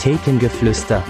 [0.00, 1.02] Thekengeflüster.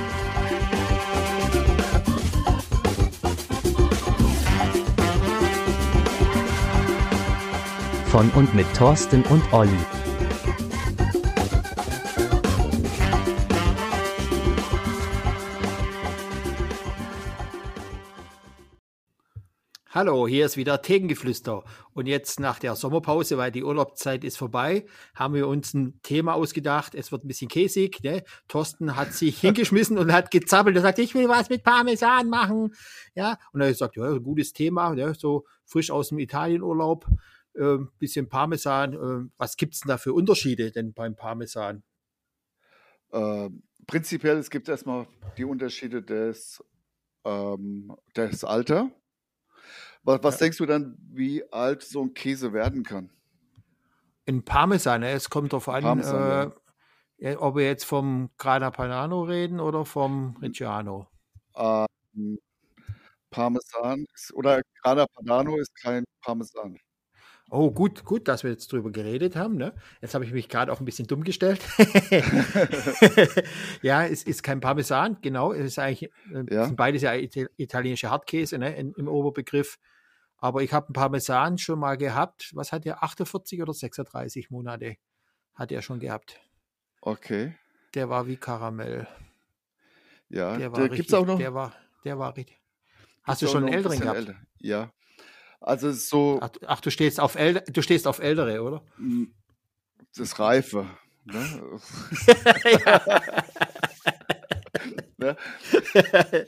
[8.06, 9.70] Von und mit Thorsten und Olli.
[20.00, 21.62] Hallo, hier ist wieder Thekengeflüster.
[21.92, 26.32] Und jetzt nach der Sommerpause, weil die Urlaubszeit ist vorbei, haben wir uns ein Thema
[26.32, 26.94] ausgedacht.
[26.94, 28.02] Es wird ein bisschen käsig.
[28.02, 28.24] Ne?
[28.48, 30.74] Thorsten hat sich hingeschmissen und hat gezappelt.
[30.76, 32.72] Er sagt, ich will was mit Parmesan machen.
[33.14, 35.12] Ja, und er hat gesagt, ja, ein gutes Thema, ne?
[35.14, 37.06] so frisch aus dem Italienurlaub,
[37.56, 38.94] äh, bisschen Parmesan.
[38.94, 41.82] Äh, was gibt's denn da für Unterschiede denn beim Parmesan?
[43.12, 43.50] Äh,
[43.86, 45.06] prinzipiell, es gibt erstmal
[45.36, 46.64] die Unterschiede des,
[47.26, 48.90] ähm, des Alter.
[50.02, 50.38] Was, was Ja.
[50.46, 53.10] denkst du dann, wie alt so ein Käse werden kann?
[54.26, 55.10] Ein Parmesan, ne?
[55.10, 56.52] es kommt darauf an, Parmesan,
[57.18, 61.06] äh, ja, ob wir jetzt vom Grana Padano reden oder vom Reggiano.
[61.56, 62.38] Ähm,
[63.30, 66.78] Parmesan ist, oder Grana Padano ist kein Parmesan.
[67.52, 69.56] Oh, gut, gut, dass wir jetzt drüber geredet haben.
[69.56, 69.74] Ne?
[70.00, 71.60] Jetzt habe ich mich gerade auch ein bisschen dumm gestellt.
[73.82, 75.52] ja, es ist kein Parmesan, genau.
[75.52, 76.66] Es ist eigentlich, äh, Ja.
[76.66, 79.78] sind beides ja Ita- italienische Hartkäse ne, im Oberbegriff.
[80.38, 82.50] Aber ich habe einen Parmesan schon mal gehabt.
[82.54, 83.02] Was hat der?
[83.02, 84.96] 48 oder 36 Monate
[85.54, 86.40] hat er schon gehabt.
[87.02, 87.54] Okay,
[87.94, 89.06] Der war wie Karamell.
[90.28, 90.56] ja.
[90.56, 90.96] Der war Da richtig.
[90.98, 91.38] gibt es auch noch.
[91.38, 92.58] Der war, der war richtig.
[93.24, 94.16] Hast du schon einen älteren gehabt?
[94.18, 94.34] älter.
[94.58, 94.90] Ja.
[95.60, 98.82] Also so Ach, ach, du stehst auf äl du stehst auf ältere, oder?
[98.96, 99.28] mh,
[100.16, 100.86] das Reife.
[101.24, 101.78] Ne?
[105.18, 105.36] ne?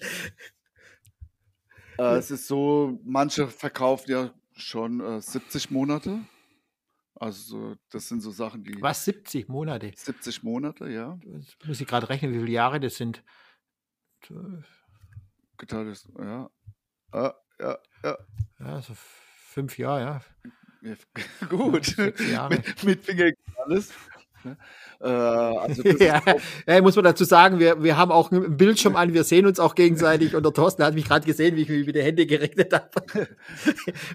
[1.99, 6.21] Äh, es ist so, manche verkaufen ja schon äh, 70 Monate.
[7.15, 9.05] Also das sind so Sachen, die Was?
[9.05, 9.93] 70 Monate?
[9.95, 11.19] 70 Monate, ja.
[11.37, 13.23] Jetzt muss ich gerade rechnen, wie viele Jahre das sind.
[15.59, 16.51] Geteilt ist, ja.
[17.13, 18.19] Ja, ja, ja.
[18.61, 20.21] Ja, so fünf Jahre, ja.
[21.49, 21.97] Gut.
[22.31, 22.55] Jahre.
[22.57, 23.91] mit, mit Finger geht alles.
[24.45, 24.57] Ne?
[25.01, 28.97] Äh, also ja, ist ja, muss man dazu sagen, wir, wir haben auch einen Bildschirm
[28.97, 31.69] an, wir sehen uns auch gegenseitig und der Thorsten hat mich gerade gesehen, wie ich
[31.69, 32.91] mich mit den Händen gerechnet habe.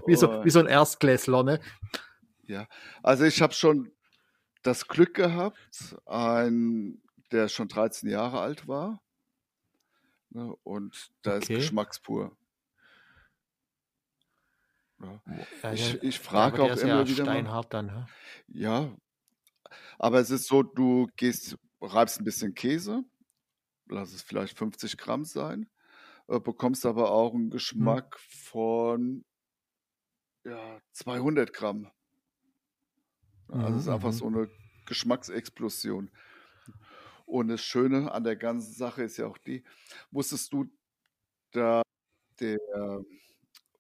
[0.06, 0.46] wie, so, Oh.
[0.46, 1.60] wie so ein Erstklässler, ne?
[2.48, 2.68] ja.
[3.04, 3.92] Also ich habe schon
[4.64, 5.58] das Glück gehabt,
[6.06, 9.02] ein, der schon 13 Jahre alt war.
[10.32, 10.54] Ne?
[10.64, 11.56] Und da ist Okay.
[11.56, 12.36] geschmackspur.
[15.02, 15.22] Ja.
[15.26, 17.34] Ja, Ich, ich frage auch immer ja wieder mal.
[17.34, 17.90] steinhart dann.
[17.90, 18.06] hä?
[18.48, 18.96] Ja,
[20.00, 23.04] aber es ist so, du gehst, reibst ein bisschen Käse,
[23.90, 25.70] lass es vielleicht 50 Gramm sein,
[26.30, 29.26] äh, bekommst aber auch einen Geschmack von
[30.44, 31.92] ja, 200 Gramm.
[33.50, 34.14] Also es ist Mhm, einfach mhm.
[34.14, 34.50] so eine
[34.86, 36.12] Geschmacksexplosion.
[37.26, 39.64] Und das Schöne an der ganzen Sache ist ja auch die,
[40.12, 40.66] wusstest du,
[41.52, 41.82] da
[42.40, 42.58] der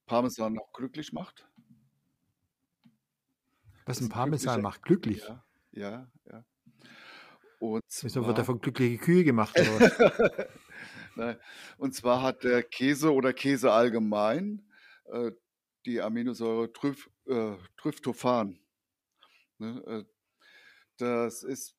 [0.07, 1.47] Parmesan auch glücklich macht?
[3.85, 5.19] Was ein Parmesan macht, glücklich.
[5.23, 6.45] Ja, ja, ja.
[7.59, 9.55] Und Wieso wird er zwar, von glückliche Kühe gemacht?
[11.77, 14.61] Und zwar hat der Käse oder Käse allgemein
[15.05, 15.31] äh,
[15.85, 18.59] die Aminosäure Tryph, äh, Tryptophan.
[19.57, 20.03] Ne, äh,
[20.97, 21.73] das ist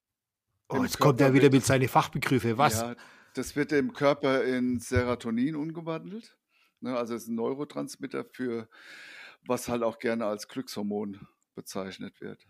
[0.70, 2.58] Oh, jetzt kommt er wieder wird- mit seinen Fachbegriffe.
[2.58, 2.80] Was?
[2.80, 2.94] Ja,
[3.34, 6.36] das wird im Körper in Serotonin umgewandelt.
[6.80, 8.68] Ne, also es ist ein Neurotransmitter für,
[9.46, 12.46] was halt auch gerne als Glückshormon bezeichnet wird.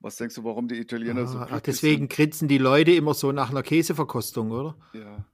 [0.00, 3.14] Was denkst du, warum die Italiener so Ah, ach, glücklich deswegen grinsen die Leute immer
[3.14, 4.76] so nach einer Käseverkostung, oder?
[4.92, 5.04] sind?
[5.04, 5.26] Ja.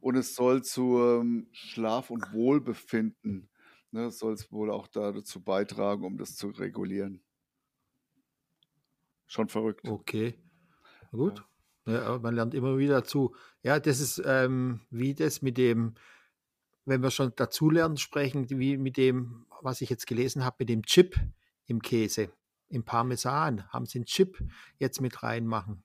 [0.00, 3.48] Und es soll zu ähm, Schlaf und Wohlbefinden,
[3.92, 7.22] ne, soll es wohl auch da dazu beitragen, um das zu regulieren.
[9.26, 9.86] Schon verrückt.
[9.86, 10.34] Okay,
[11.12, 11.44] gut.
[11.86, 13.34] Ja, aber man lernt immer wieder dazu.
[13.62, 15.94] Ja, das ist ähm, wie das mit dem,
[16.90, 20.84] wenn wir schon dazulernen sprechen, wie mit dem, was ich jetzt gelesen habe, mit dem
[20.84, 21.18] Chip
[21.66, 22.30] im Käse,
[22.68, 24.38] im Parmesan, haben sie einen Chip
[24.78, 25.82] jetzt mit reinmachen.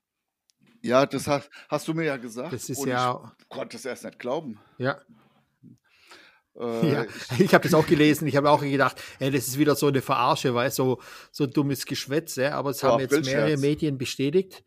[0.81, 2.53] Ja, das hast, hast du mir ja gesagt.
[2.53, 4.59] Das ist ja, ich konnte es erst nicht glauben.
[4.77, 4.99] ja,
[6.57, 7.03] Äh, ja.
[7.03, 8.27] ich, Ich habe das auch gelesen.
[8.27, 11.01] Ich habe auch gedacht, ey, das ist wieder so eine Verarsche, weil so
[11.31, 12.51] so dummes Geschwätz, ja.
[12.55, 13.57] Aber es So haben jetzt mehrere.
[13.57, 14.63] Medien bestätigt.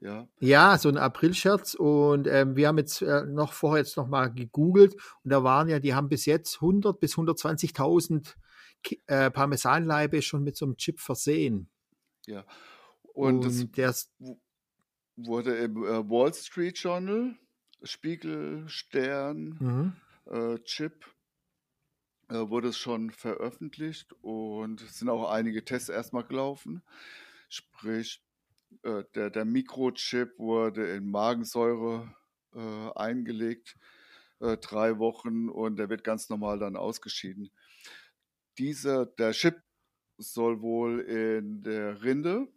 [0.00, 4.06] Ja, Ja, so ein Aprilscherz und ähm, wir haben jetzt äh, noch vorher jetzt noch
[4.08, 4.94] mal gegoogelt
[5.24, 8.34] und da waren ja, die haben bis jetzt 100 bis 120.000
[8.82, 11.70] Ki- äh, Parmesanleibe schon mit so einem Chip versehen.
[12.26, 12.44] ja.
[13.14, 13.94] Und, Und, der
[15.16, 17.34] wurde im äh, Wall Street Journal,
[17.82, 19.96] Spiegel, Stern, mhm.
[20.30, 21.06] äh, Chip,
[22.28, 26.82] äh, wurde es schon veröffentlicht und es sind auch einige Tests erstmal gelaufen.
[27.48, 28.22] Sprich,
[28.82, 32.14] äh, der, der Mikrochip wurde in Magensäure
[32.54, 33.76] äh, eingelegt,
[34.40, 37.50] äh, drei Wochen und der wird ganz normal dann ausgeschieden.
[38.58, 39.62] Dieser, der Chip
[40.18, 42.48] soll wohl in der Rinde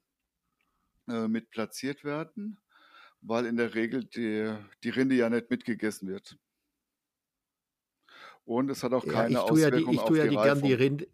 [1.07, 2.59] äh, mit platziert werden,
[3.21, 6.37] weil in der Regel die, die Rinde ja nicht mitgegessen wird.
[8.45, 10.29] Und es hat auch keine ja, ich tue ja die, ich auf tue ja die
[10.31, 10.67] die gern Reifung.
[10.67, 11.07] die Rinde.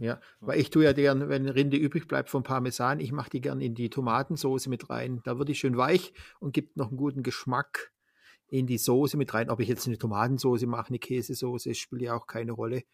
[0.00, 3.40] Ja, weil ich tue ja gern, wenn Rinde übrig bleibt vom Parmesan, ich mache die
[3.40, 5.20] gern in die Tomatensoße mit rein.
[5.24, 7.92] Da wird die schön weich und gibt noch einen guten Geschmack
[8.46, 9.50] in die Soße mit rein.
[9.50, 12.84] Ob ich jetzt eine Tomatensoße mache, eine Käsesoße, spielt ja auch keine Rolle.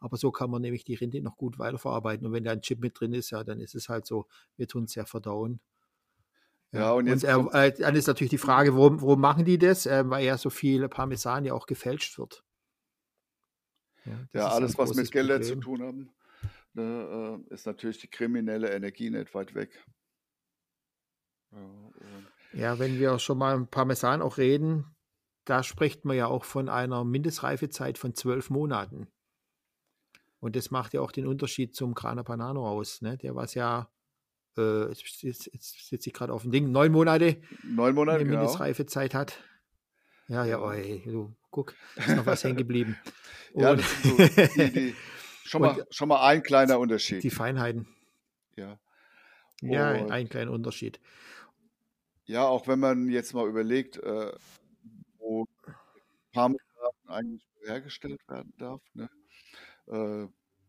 [0.00, 2.26] Aber so kann man nämlich die Rinde noch gut weiterverarbeiten.
[2.26, 4.26] Und wenn da ein Chip mit drin ist, ja, dann ist es halt so,
[4.56, 5.60] wir tun es ja verdauen.
[6.72, 9.86] Ja, und jetzt kommt- äh, dann ist natürlich die Frage, warum, warum machen die das?
[9.86, 12.44] Äh, weil ja so viel Parmesan ja auch gefälscht wird.
[14.04, 16.10] Ja, Ja, alles, was mit Geld zu tun haben,
[16.74, 19.70] ne, äh, ist natürlich die kriminelle Energie nicht weit weg.
[22.52, 24.84] Ja, wenn wir schon mal im Parmesan auch reden,
[25.44, 29.08] da spricht man ja auch von einer Mindestreifezeit von zwölf Monaten.
[30.40, 33.02] Und das macht ja auch den Unterschied zum Grana Panano aus.
[33.02, 33.18] Ne?
[33.18, 33.90] Der was ja,
[34.56, 38.38] äh, jetzt, jetzt, sitze ich gerade auf dem Ding, neun Monate neun Monate, genau.
[38.38, 39.42] Mindestreifezeit hat.
[40.28, 42.96] Ja, ja, ey, du, guck, ist noch was hängen geblieben.
[43.54, 44.94] Ja, das sind so die, die,
[45.50, 47.22] schon, mal, schon mal ein kleiner Unterschied.
[47.22, 47.88] die Feinheiten.
[48.56, 48.78] Ja.
[49.62, 51.00] Ja, Und- ein kleiner Unterschied.
[52.24, 54.32] ja, auch wenn man jetzt mal überlegt, äh,
[55.18, 55.46] wo
[56.32, 56.60] Parmesan
[57.06, 58.80] eigentlich hergestellt werden darf.
[58.94, 59.10] Ne?
[59.88, 60.28] Äh,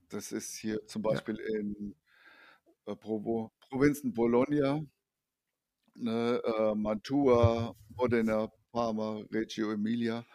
[0.09, 1.95] das ist hier zum Beispiel in
[2.85, 4.81] äh, Provo, Provinzen Bologna,
[5.93, 10.25] ne, äh, Mantua, Modena, Parma, Reggio Emilia.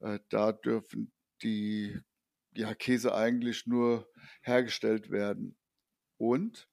[0.00, 1.12] Äh, da dürfen
[1.42, 1.98] die
[2.54, 4.08] ja, Käse eigentlich nur
[4.42, 5.56] hergestellt werden.
[6.18, 6.68] Und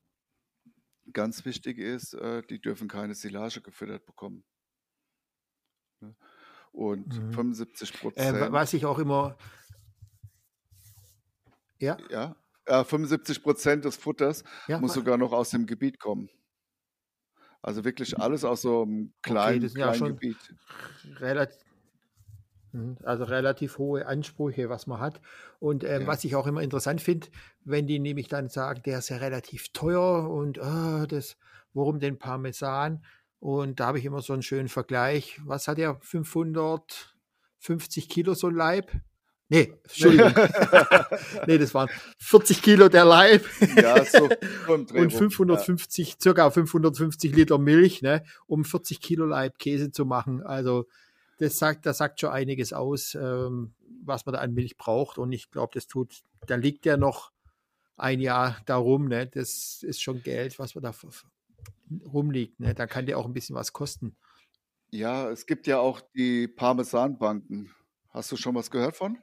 [1.14, 4.44] ganz wichtig ist, äh, die dürfen keine Silage gefüttert bekommen.
[6.02, 6.16] Ne?
[6.72, 7.34] Und Mhm.
[7.34, 8.52] 75 Äh, wa- Prozent.
[8.52, 9.38] was ich auch immer.
[11.80, 12.36] Ja, Ja,
[12.68, 16.30] ja 75 Prozent des Futters ja, muss sogar noch aus dem Gebiet kommen.
[17.62, 20.56] Also wirklich alles aus so einem kleinen, das sind ja kleinen schon- Gebiet.
[21.20, 21.62] relativ,
[23.04, 25.22] also relativ hohe Ansprüche, was man hat.
[25.60, 26.08] Und ähm, Ja.
[26.08, 27.28] was ich auch immer interessant finde,
[27.64, 31.38] wenn die nämlich dann sagen, der ist ja relativ teuer und ah, das,
[31.74, 33.04] warum den Parmesan?
[33.40, 35.40] Und da habe ich immer so einen schönen Vergleich.
[35.46, 35.98] Was hat er?
[36.02, 38.92] 550 Kilo so ein Leib?
[39.52, 40.32] Nee, Entschuldigung.
[41.48, 41.90] nee, das waren
[42.20, 43.44] 40 Kilo der Leib.
[43.76, 44.30] Ja, so,
[44.68, 45.10] und rum.
[45.10, 50.44] 550, circa 550 Liter Milch, ne, um 40 Kilo Leib Käse zu machen.
[50.44, 50.86] Also
[51.40, 55.18] das sagt, das sagt schon einiges aus, ähm, was man da an Milch braucht.
[55.18, 57.32] Und ich glaube, das tut, da liegt ja noch
[57.98, 59.28] ein Jahr darum, ne?
[59.28, 60.94] Das ist schon Geld, was man da
[62.06, 62.60] rumliegt.
[62.60, 62.74] Ne?
[62.74, 64.16] Da kann der auch ein bisschen was kosten.
[64.92, 67.74] Ja, es gibt ja auch die Parmesanbanken.
[68.10, 69.18] Hast du schon was gehört von?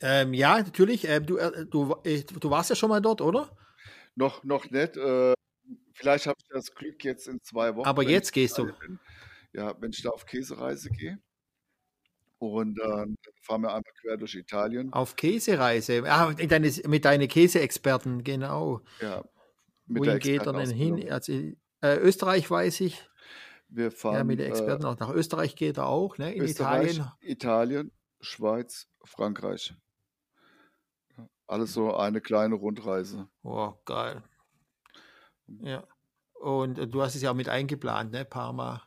[0.00, 1.06] Ähm, ja, natürlich.
[1.06, 3.54] Ähm, du, äh, du, äh, du warst ja schon mal dort, oder?
[4.14, 4.96] Noch, noch nicht.
[4.96, 5.34] Äh,
[6.00, 7.86] vielleicht habe ich das Glück jetzt in zwei Wochen.
[7.86, 8.72] Aber jetzt gehst du.
[8.72, 8.98] bin.
[9.52, 11.18] Ja, wenn ich da auf Käsereise gehe.
[12.38, 14.92] Und dann fahren wir einmal quer durch Italien.
[14.92, 16.02] Auf Käsereise.
[16.06, 18.80] Ah, mit deine, mit deinen Käseexperten, genau.
[19.00, 19.22] Ja,
[19.86, 21.10] mit Wohin geht er denn hin?
[21.12, 23.06] Also, äh, Österreich weiß ich.
[23.68, 24.98] Wir fahren Ja, mit äh, Experten auch.
[24.98, 26.32] Nach Österreich geht er auch, ne?
[26.32, 27.12] In Österreich, Italien.
[27.20, 29.74] Italien, Schweiz, Frankreich.
[31.46, 33.28] Alles so eine kleine Rundreise.
[33.42, 34.22] Oh, geil.
[35.48, 35.84] Ja.
[36.40, 38.24] Und äh, du hast es ja auch mit eingeplant, ne?
[38.24, 38.82] Parma,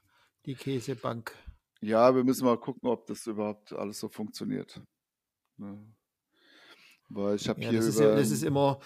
[0.46, 1.36] die Käsebank.
[1.82, 4.82] Ja, wir müssen mal gucken, ob das überhaupt alles so funktioniert.
[5.58, 5.86] Ne?
[7.10, 8.80] Weil ich habe Ja, hier das ist, über ja, das ist immer,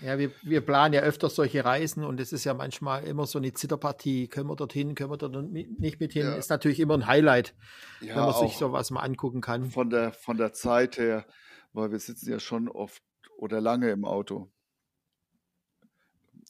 [0.00, 3.38] ja, wir, wir planen ja öfters solche Reisen und es ist ja manchmal immer so
[3.38, 4.26] eine Zitterpartie.
[4.26, 6.24] Können wir dorthin, können wir dort nicht mit hin?
[6.24, 6.34] Ja.
[6.34, 7.54] Ist natürlich immer ein Highlight,
[8.00, 9.70] ja, wenn man sich sowas mal angucken kann.
[9.70, 11.26] von der von der Zeit her,
[11.72, 13.02] weil wir sitzen ja schon oft
[13.36, 14.50] oder lange im Auto.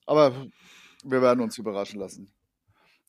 [0.06, 0.46] Aber
[1.04, 2.32] wir werden uns überraschen lassen.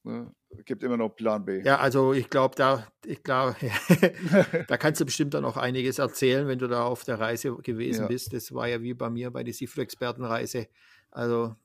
[0.04, 0.32] Ne?
[0.66, 1.62] Gibt immer noch Plan B.
[1.64, 3.56] Ja, also ich glaube, da, ich glaube,
[4.68, 8.04] da kannst du bestimmt dann auch einiges erzählen, wenn du da auf der Reise gewesen
[8.04, 8.08] Ja.
[8.08, 8.32] bist.
[8.34, 10.68] Das war ja wie bei mir bei der Seafood-Expertenreise.
[11.12, 11.56] Also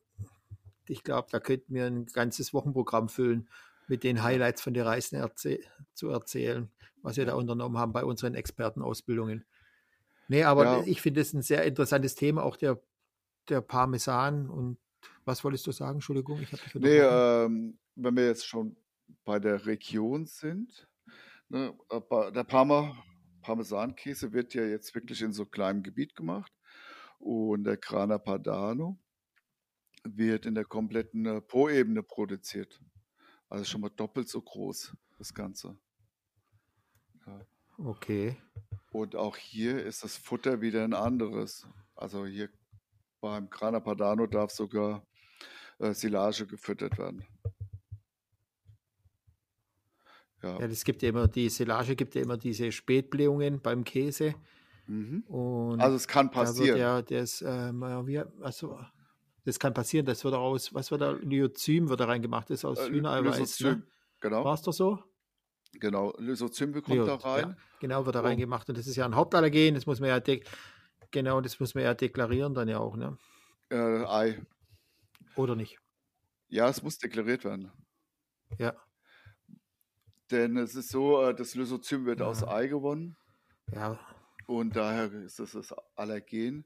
[0.87, 3.49] ich glaube, da könnten wir ein ganzes Wochenprogramm füllen,
[3.89, 5.63] mit den Highlights von der Reisen erzäh
[5.95, 6.71] zu erzählen,
[7.03, 9.45] was wir da unternommen haben bei unseren Expertenausbildungen.
[10.29, 10.83] Nee, aber Ja.
[10.87, 12.81] ich finde es ein sehr interessantes Thema, auch der,
[13.49, 14.49] der Parmesan.
[14.49, 14.79] Und
[15.25, 15.97] was wolltest du sagen?
[15.97, 18.77] Entschuldigung, ich habe dich Nee, ähm, wenn wir jetzt schon
[19.25, 20.89] bei der Region sind,
[21.49, 22.97] ne, äh, der Parma,
[23.43, 26.53] Parmesankäse wird ja jetzt wirklich in so kleinem Gebiet gemacht
[27.19, 28.99] und der Grana Padano
[30.05, 32.81] wird in der kompletten äh, Po-Ebene produziert.
[33.49, 35.77] Also schon mal doppelt so groß, das Ganze.
[37.27, 37.47] Ja.
[37.79, 38.37] Okay.
[38.93, 41.67] Und auch hier ist das Futter wieder ein anderes.
[41.95, 42.49] Also hier
[43.21, 45.07] beim Grana Padano darf sogar
[45.79, 47.25] äh, Silage gefüttert werden.
[50.43, 50.59] Ja.
[50.59, 54.35] ja, das gibt ja immer, die Silage gibt ja immer diese Spätblähungen beim Käse.
[54.87, 55.25] Mhm.
[55.79, 56.79] also es kann passieren.
[56.79, 58.81] Ja, das, ähm, wie, also,
[59.45, 62.65] das kann passieren, das wird aus, was wird da, Lyozym wird da reingemacht, das ist
[62.65, 63.61] aus äh, Hühnereiweiß.
[63.61, 63.83] Ne?
[64.21, 64.45] Genau.
[64.45, 64.99] War es doch so?
[65.75, 67.51] Genau, Lysozym kommt Lyot, da rein.
[67.51, 68.25] Ja, genau, wird da oh.
[68.25, 70.21] reingemacht und das ist ja ein Hauptallergen, das muss man ja,
[71.11, 73.19] genau, das muss man ja deklarieren dann ja auch, ne?
[73.71, 74.43] Äh, Ei.
[75.37, 75.79] Oder nicht?
[76.49, 77.71] Ja, es muss deklariert werden.
[78.59, 78.75] Ja.
[80.31, 82.27] Denn es ist so, äh, das Lysozym wird ja.
[82.27, 83.17] aus Ei gewonnen.
[83.73, 83.99] Ja.
[84.47, 86.65] Und daher ist das das Allergen.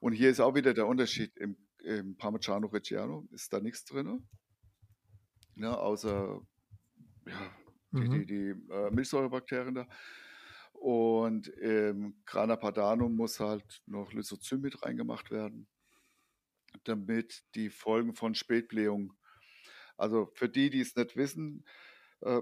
[0.00, 1.36] Und hier ist auch wieder der Unterschied.
[1.36, 4.26] Im, im Parmigiano Reggiano ist da nichts drin.
[5.54, 6.40] Ne, außer
[7.26, 7.56] ja,
[7.92, 8.10] die, mhm.
[8.10, 9.86] die, die äh, Milchsäurebakterien da.
[10.86, 15.66] Und im Grana Padano muss halt noch Lysozym mit reingemacht werden,
[16.84, 19.12] damit die Folgen von Spätblähung,
[19.96, 21.64] also für die, die es nicht wissen,
[22.20, 22.40] äh,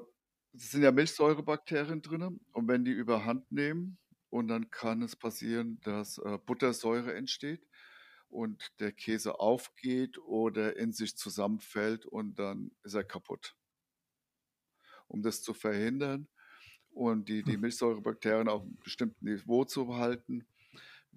[0.53, 3.97] es sind ja Milchsäurebakterien drin und wenn die überhand nehmen
[4.29, 7.67] und dann kann es passieren, dass äh, Buttersäure entsteht
[8.29, 13.57] und der Käse aufgeht oder in sich zusammenfällt und dann ist er kaputt.
[15.09, 16.29] Um das zu verhindern
[16.95, 17.61] und die, die hm.
[17.61, 20.47] Milchsäurebakterien auf einem bestimmten Niveau zu behalten,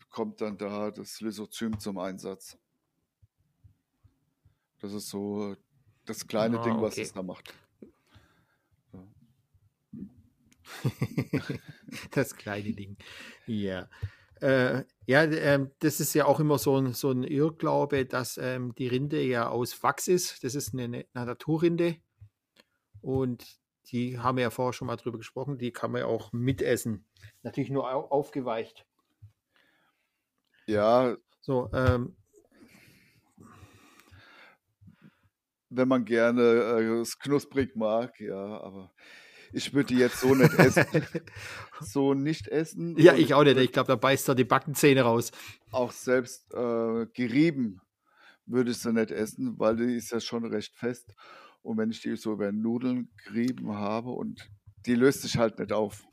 [0.10, 2.58] kommt dann da das Lysozym zum Einsatz.
[4.80, 5.56] Das ist so
[6.06, 7.02] das kleine oh, Ding, was okay.
[7.02, 7.54] es da macht.
[12.12, 12.98] das kleine Ding.
[13.46, 13.90] Ja.
[14.42, 18.76] Äh, ja, äh, das ist ja auch immer so ein, so ein Irrglaube, dass ähm,
[18.76, 20.44] die Rinde ja aus Wachs ist.
[20.44, 21.98] Das ist eine, eine Naturrinde.
[23.02, 23.60] Und
[23.92, 25.58] die haben wir ja vorher schon mal drüber gesprochen.
[25.58, 27.06] Die kann man ja auch mitessen.
[27.44, 28.86] Natürlich nur au aufgeweicht.
[30.66, 31.16] Ja.
[31.42, 32.18] So, ähm,
[35.70, 38.92] wenn man gerne äh, es knusprig mag, ja, aber
[39.54, 40.86] ich würde die jetzt so nicht essen.
[41.82, 42.98] so nicht essen.
[42.98, 43.58] Ja, ich auch nicht.
[43.58, 45.32] Ich glaube, da beißt er die Backenzähne raus.
[45.72, 47.82] Auch selbst äh, gerieben
[48.46, 51.14] würde ich sie nicht essen, weil die ist ja schon recht fest.
[51.68, 54.50] Und wenn ich die so über Nudeln gerieben habe und
[54.86, 56.08] die löst sich halt nicht auf.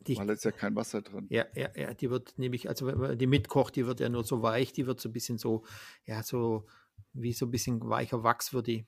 [0.00, 1.26] Die, weil da ist ja kein Wasser drin.
[1.28, 4.24] Ja, ja, ja, die wird nämlich, also wenn man die mitkocht, die wird ja nur
[4.24, 5.64] so weich, die wird so ein bisschen so,
[6.06, 6.66] ja, so
[7.12, 8.86] wie so ein bisschen weicher Wachs wird die.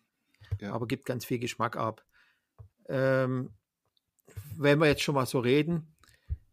[0.60, 0.72] Ja.
[0.72, 2.06] Aber gibt ganz viel Geschmack ab.
[2.88, 3.50] Ähm,
[4.56, 5.94] wenn wir jetzt schon mal so reden,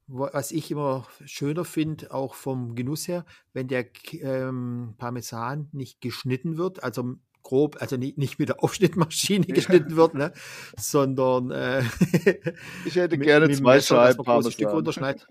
[0.08, 6.58] was ich immer schöner finde, auch vom Genuss her, wenn der ähm, Parmesan nicht geschnitten
[6.58, 10.34] wird, also grob, also nicht, nicht mit der Aufschnittmaschine geschnitten wird, ne,
[10.78, 11.82] sondern äh,
[12.86, 14.52] ich hätte mit, gerne mit zwei Messer, Scheiben Parmesan.
[14.52, 15.28] Stück runterschneidet.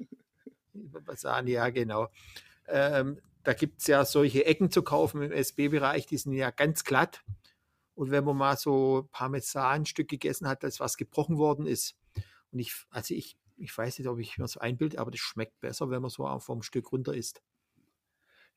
[0.92, 2.08] Parmesan, ja, genau.
[2.66, 6.84] Ähm, da gibt es ja solche Ecken zu kaufen im SB-Bereich, die sind ja ganz
[6.84, 7.22] glatt.
[7.94, 11.96] Und wenn man mal so Parmesanstück gegessen hat, das was gebrochen worden ist,
[12.50, 15.60] und ich, also ich, ich weiß nicht, ob ich mir das einbilde, aber das schmeckt
[15.60, 17.42] besser, wenn man so vom Stück runter isst.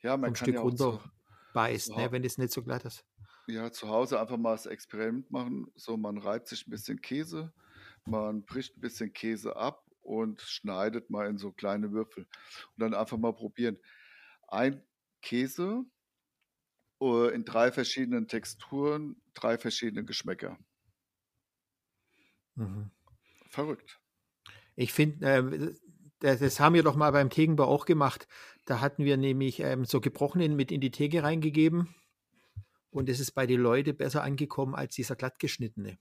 [0.02, 1.10] Ja, man vom kann Stück ja runter zu,
[1.54, 3.04] beißt, ne, wenn es nicht so glatt ist.
[3.48, 5.72] Ja, zu Hause einfach mal das Experiment machen.
[5.76, 7.54] So, man reibt sich ein bisschen Käse,
[8.06, 12.24] man bricht ein bisschen Käse ab und schneidet mal in so kleine Würfel.
[12.24, 13.78] Und dann einfach mal probieren.
[14.48, 14.84] Ein
[15.22, 15.86] Käse
[17.02, 20.58] äh, in drei verschiedenen Texturen, drei verschiedene Geschmäcker.
[22.56, 22.92] Mhm.
[23.50, 24.00] Verrückt.
[24.76, 25.76] Ich finde, äh,
[26.20, 28.28] das, das, haben wir doch mal beim Tegenbau auch gemacht.
[28.66, 31.94] Da hatten wir nämlich ähm, so gebrochenen mit in die Theke reingegeben.
[32.98, 36.00] Und es ist bei den Leuten besser angekommen als dieser glattgeschnittene.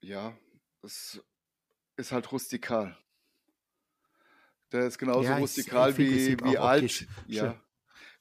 [0.00, 0.36] Ja,
[0.82, 1.24] es
[1.96, 2.98] ist halt rustikal.
[4.70, 7.08] Der ist genauso ja, rustikal wie, wie alt.
[7.26, 7.58] Ja,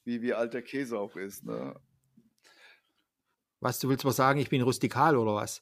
[0.06, 1.44] wie, wie alt der Käse auch ist.
[1.44, 1.78] Ne?
[3.60, 5.62] Was, du willst mal sagen, ich bin rustikal oder was?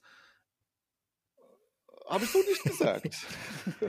[2.08, 3.26] Habe ich so nicht gesagt.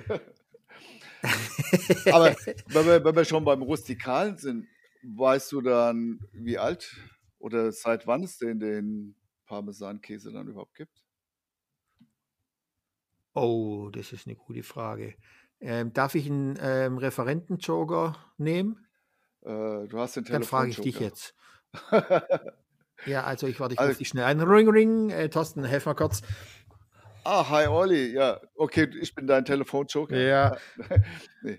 [2.11, 2.35] Aber
[2.69, 4.67] wenn wir, wenn wir schon beim Rustikalen sind,
[5.03, 6.97] weißt du dann, wie alt
[7.39, 9.15] oder seit wann es denn den
[9.47, 11.03] Parmesankäse dann überhaupt gibt?
[13.35, 15.15] Oh, das ist eine gute Frage.
[15.61, 18.87] Ähm, darf ich einen ähm, Referentenjoker nehmen?
[19.43, 21.35] Äh, du hast den Telefon Dann frage ich dich jetzt.
[23.07, 24.41] ja, also ich warte, ich also, dich schnell ein.
[24.41, 25.11] Ring, ring.
[25.11, 26.23] Äh, Thorsten, helf mal kurz.
[27.25, 28.13] Ah, hi Olli.
[28.13, 30.17] Ja, okay, ich bin dein Telefonjoker.
[30.17, 30.57] Ja.
[31.43, 31.59] nee.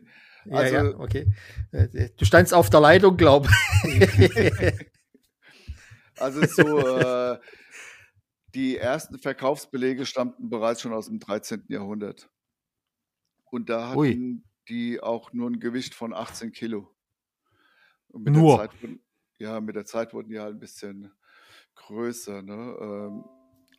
[0.50, 1.32] Also, ja, ja, okay.
[1.72, 3.50] Äh, du standst auf der Leitung, glaube
[3.84, 4.90] ich.
[6.20, 7.40] Also so, äh,
[8.56, 11.66] die ersten Verkaufsbelege stammten bereits schon aus dem 13.
[11.68, 12.30] Jahrhundert.
[13.46, 14.10] Und da Ui.
[14.10, 16.96] hatten die auch nur ein Gewicht von 18 Kilo.
[18.10, 18.58] Und mit Nur.
[18.58, 19.04] Der Zeit wurden,
[19.38, 21.12] ja, mit der Zeit wurden die halt ein bisschen
[21.76, 22.42] größer.
[22.42, 22.78] Ne?
[22.80, 23.24] Ähm,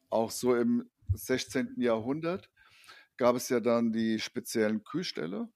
[0.09, 1.75] auch so im 16.
[1.79, 2.51] Jahrhundert
[3.17, 5.49] gab es ja dann die speziellen Kühlställe,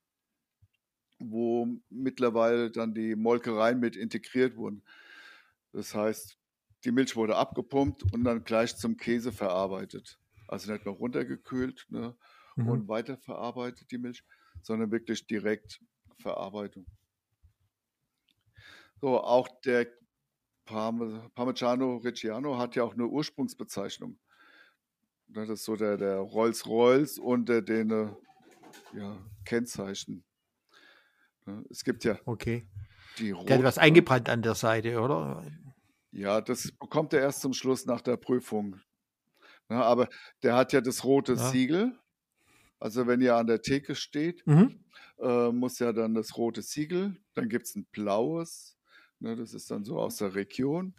[1.18, 4.84] wo mittlerweile dann die Molkereien mit integriert wurden.
[5.72, 6.38] Das heißt,
[6.84, 10.18] die Milch wurde abgepumpt und dann gleich zum Käse verarbeitet.
[10.48, 12.16] Also nicht noch runtergekühlt ne,
[12.56, 12.70] Mhm.
[12.70, 14.22] und weiterverarbeitet die Milch,
[14.62, 15.80] sondern wirklich direkt
[16.18, 16.86] Verarbeitung.
[19.00, 19.86] So, auch der
[20.66, 24.18] Parme, Parmigiano Reggiano hat ja auch eine Ursprungsbezeichnung.
[25.28, 28.14] Ne, Das ist so der, der Rolls-Royce unter den äh,
[28.96, 30.24] ja, Kennzeichen.
[31.46, 32.66] Ne, Es gibt ja Okay.
[33.18, 35.44] die Der hat was eingebrannt an der Seite, oder?
[36.14, 38.76] Ja, das bekommt er erst zum Schluss nach der Prüfung.
[39.68, 40.08] Ne, aber
[40.42, 41.50] der hat ja das rote Ja.
[41.50, 41.98] Siegel.
[42.78, 44.84] Also wenn ihr an der Theke steht, Mhm.
[45.18, 48.78] äh, muss ja dann das rote Siegel, dann gibt es ein blaues,
[49.18, 50.94] ne, das ist dann so aus der Region.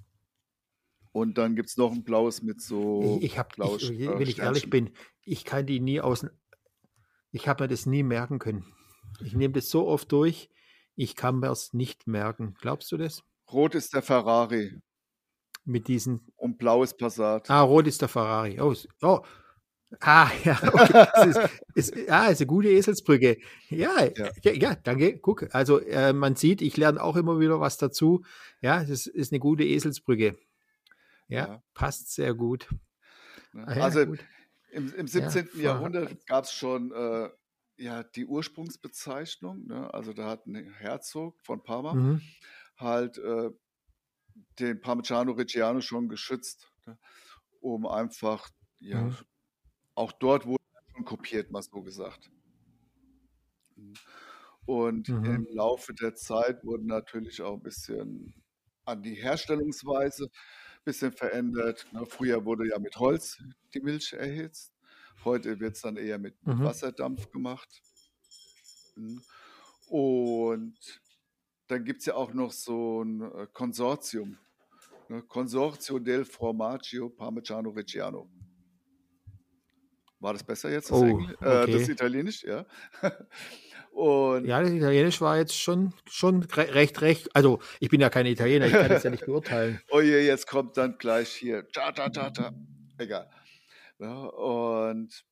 [1.13, 4.27] Und dann gibt es noch ein blaues mit so Ich, ich habe, ich, äh, wenn
[4.27, 4.91] ich ehrlich bin,
[5.23, 6.29] ich kann die nie außen.
[7.31, 8.65] Ich habe mir das nie merken können.
[9.21, 10.49] Ich nehme das so oft durch,
[10.95, 12.55] ich kann mir es nicht merken.
[12.59, 13.23] Glaubst du das?
[13.49, 14.81] Rot ist der Ferrari
[15.65, 16.27] Mit diesen.
[16.35, 17.49] und blau ist Passat.
[17.49, 18.59] Ah, rot ist der Ferrari.
[18.61, 19.19] Oh, oh.
[19.99, 21.29] Ah, ja, okay.
[21.29, 21.39] Ist,
[21.93, 23.37] ist, ah, ist eine gute Eselsbrücke.
[23.69, 24.29] Ja, Ja.
[24.43, 25.17] ja, ja, danke.
[25.19, 28.23] Guck, also äh, man sieht, ich lerne auch immer wieder was dazu.
[28.61, 30.37] Ja, das ist eine gute Eselsbrücke.
[31.27, 31.63] Ja, Ja.
[31.73, 32.67] passt sehr gut.
[33.53, 33.67] Ne?
[33.67, 34.19] Ah, ja, Also gut.
[34.71, 35.47] im, im 17.
[35.47, 37.29] Fer- Jahrhundert gab es schon äh,
[37.77, 39.65] ja, die Ursprungsbezeichnung.
[39.67, 39.91] Ne?
[39.93, 42.21] Also da hat ein Herzog von Parma Mhm.
[42.77, 43.49] halt äh,
[44.59, 46.97] den Parmigiano Reggiano schon geschützt, ne?
[47.61, 49.17] um einfach, ja, Mhm.
[49.95, 50.63] auch dort wurde
[50.95, 52.31] schon kopiert, mal so gesagt.
[54.65, 55.23] Und Mhm.
[55.23, 58.33] im Laufe der Zeit wurden natürlich auch ein bisschen
[58.85, 61.87] an die Herstellungsweise ein bisschen verändert.
[61.91, 62.05] Ne?
[62.05, 63.37] Früher wurde ja mit Holz
[63.73, 64.73] die Milch erhitzt.
[65.23, 66.63] Heute wird es dann eher mit, Mhm.
[66.63, 67.81] Wasserdampf gemacht.
[68.95, 69.21] Mhm.
[69.87, 71.01] Und
[71.67, 74.37] dann gibt es ja auch noch so ein äh, Konsortium.
[75.09, 75.21] Ne?
[75.23, 78.29] Consorzio del Formaggio Parmigiano Reggiano.
[80.19, 81.91] War das besser jetzt, das, Oh, Engl äh, das okay.
[81.91, 82.43] Italienisch?
[82.43, 82.65] Ja.
[83.91, 87.33] Und Ja, das Italienisch war jetzt schon, schon re- recht, recht.
[87.35, 89.79] Also, ich bin ja kein Italiener, ich kann das ja nicht beurteilen.
[89.89, 91.67] oh je, jetzt kommt dann gleich hier.
[91.69, 92.53] Ta, ta, ta, ta.
[92.97, 93.29] Egal.
[93.99, 95.23] Ja, und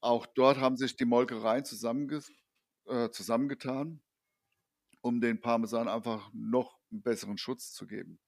[0.00, 2.20] auch dort haben sich die Molkereien zusammenge
[2.88, 4.00] äh, zusammengetan,
[5.02, 8.18] um den Parmesan einfach noch einen besseren Schutz zu geben.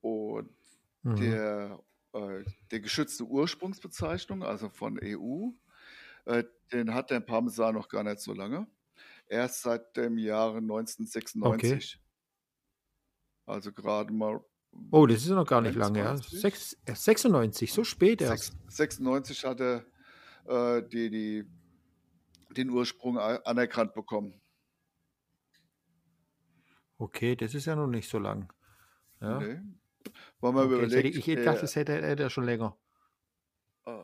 [0.00, 0.50] Und
[1.02, 1.16] Mhm.
[1.16, 5.50] der, äh, der geschützte Ursprungsbezeichnung, also von EU,
[6.26, 8.66] äh, den hat der Parmesan noch gar nicht so lange.
[9.26, 12.00] Erst seit dem Jahre 1996.
[13.46, 14.44] Also gerade mal
[14.90, 16.10] Oh, das ist ja noch gar nicht lange, ja.
[16.12, 16.40] 21.
[16.40, 18.44] Sechs, äh, 96, so spät erst.
[18.44, 19.84] sechs- 96 hat er
[20.46, 21.44] äh, die, die,
[22.54, 24.40] den Ursprung anerkannt bekommen.
[27.02, 28.52] Okay, das ist ja noch nicht so lang.
[29.20, 29.38] Ja.
[29.38, 29.60] Nee.
[30.40, 32.76] Weil man Okay, überlegt, ich, ich dachte, das hätte er schon länger.
[33.86, 34.02] äh,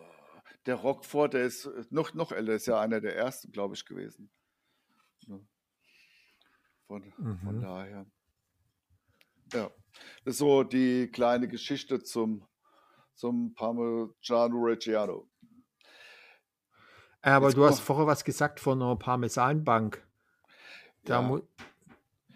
[0.66, 4.30] der Roquefort, der ist noch, noch älter, ist ja einer der ersten, glaube ich, gewesen.
[6.86, 7.12] Von,
[7.44, 7.60] von Mhm.
[7.60, 8.06] daher.
[9.52, 9.70] Ja,
[10.24, 12.46] das ist so die kleine Geschichte zum,
[13.14, 15.28] zum Parmigiano Reggiano.
[17.22, 20.04] Aber Jetzt du hast vorher was gesagt von einer Parmesanbank.
[21.04, 21.40] Da Ja.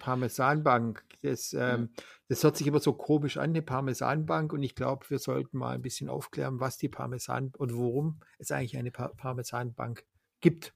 [0.03, 1.91] Parmesanbank, das, ähm,
[2.27, 4.53] das hört sich immer so komisch an, eine Parmesanbank.
[4.53, 8.51] Und ich glaube, wir sollten mal ein bisschen aufklären, was die Parmesan und warum es
[8.51, 10.05] eigentlich eine pa Parmesanbank
[10.41, 10.75] gibt.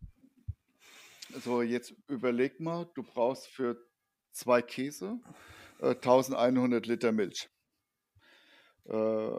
[1.43, 3.77] So, jetzt überleg mal, du brauchst für
[4.31, 5.19] zwei Käse
[5.81, 7.51] äh, 1100 Liter Milch.
[8.85, 9.31] Äh,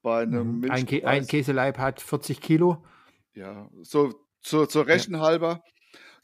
[0.00, 0.70] bei einem Mhm.
[0.70, 2.84] Ein, Kä ein Milchpreis, Käseleib hat 40 Kilo.
[3.34, 5.64] ja, so zur, zur Rechen halber,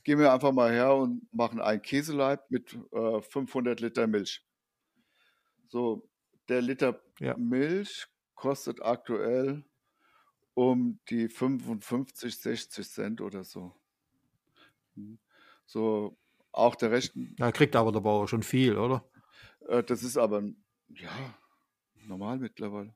[0.05, 4.47] gehen wir einfach mal her und machen ein Käseleib mit äh, 500 Liter Milch.
[5.69, 6.09] So,
[6.49, 7.37] der Liter Ja.
[7.37, 9.65] Milch kostet aktuell
[10.55, 13.75] um die 55, 60 Cent oder so.
[14.95, 15.19] Hm.
[15.67, 16.17] So,
[16.53, 19.05] auch der Rechen, Da kriegt aber der Bauer schon viel, oder?
[19.69, 20.43] Äh, das ist aber,
[20.89, 21.39] ja,
[22.07, 22.95] normal mittlerweile.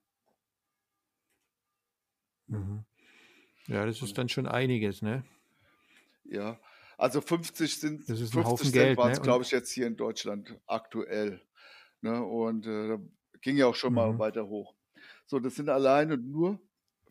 [2.46, 2.84] Mhm.
[3.66, 5.24] Ja, das ist dann schon einiges, ne?
[6.24, 6.58] Ja,
[6.98, 9.12] also 50 sind, Das ist ein 50 Haufen Cent waren ne?
[9.12, 11.40] es, Und- glaube ich, jetzt hier in Deutschland aktuell.
[12.02, 12.22] Ne?
[12.22, 12.98] Und äh, da
[13.40, 14.18] ging ja auch schon mal Mhm.
[14.18, 14.74] weiter hoch.
[15.26, 16.60] So, das sind alleine nur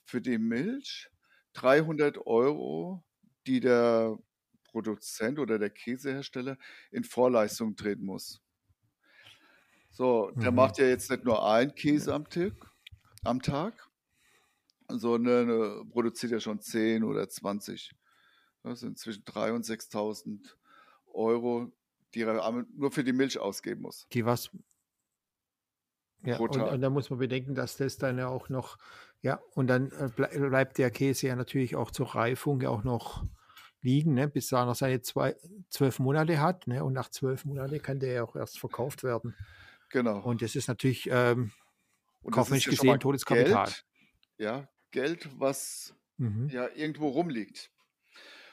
[0.06, 1.10] für die Milch
[1.54, 3.04] 300 Euro,
[3.48, 4.18] die der
[4.66, 6.58] Produzent oder der Käsehersteller
[6.92, 8.42] in Vorleistung treten muss.
[9.90, 10.58] So, der Mhm.
[10.58, 12.54] macht ja jetzt nicht nur einen Käse am Tag,
[13.24, 13.90] am Tag,
[14.90, 17.92] sondern äh, produziert ja schon 10 oder 20.
[18.70, 20.56] Das sind zwischen 3.000 und 6.000
[21.14, 21.72] Euro,
[22.14, 24.08] die er nur für die Milch ausgeben muss.
[24.14, 24.50] Die was.
[26.24, 28.78] Ja, und, und da muss man bedenken, dass das dann ja auch noch,
[29.22, 32.84] ja, und dann äh, ble bleibt der Käse ja natürlich auch zur Reifung ja auch
[32.84, 33.24] noch
[33.82, 35.36] liegen, ne, bis er noch seine zwei,
[35.70, 39.36] zwölf Monate hat, ne, und nach zwölf Monaten kann der ja auch erst verkauft werden.
[39.90, 40.20] Genau.
[40.20, 41.52] Und das ist natürlich ähm,
[42.32, 43.66] kaufmännisch ja gesehen mal Todeskapital.
[43.66, 43.86] Geld,
[44.40, 46.50] ja, Geld, was Mhm.
[46.50, 47.72] ja irgendwo rumliegt.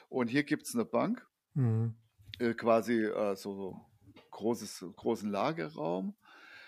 [0.09, 1.95] Und hier gibt es eine Bank, Mhm.
[2.39, 3.85] äh, quasi äh, so
[4.31, 6.17] großes, großen Lagerraum,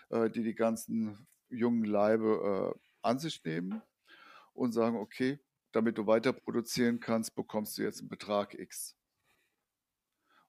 [0.10, 3.82] äh, die die ganzen jungen Leibe äh, an sich nehmen
[4.54, 5.40] und sagen, okay,
[5.74, 8.98] damit du weiter produzieren kannst, bekommst du jetzt einen Betrag X.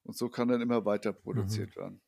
[0.03, 1.13] Und so kann dann immer weiter Mhm.
[1.13, 2.01] produziert werden.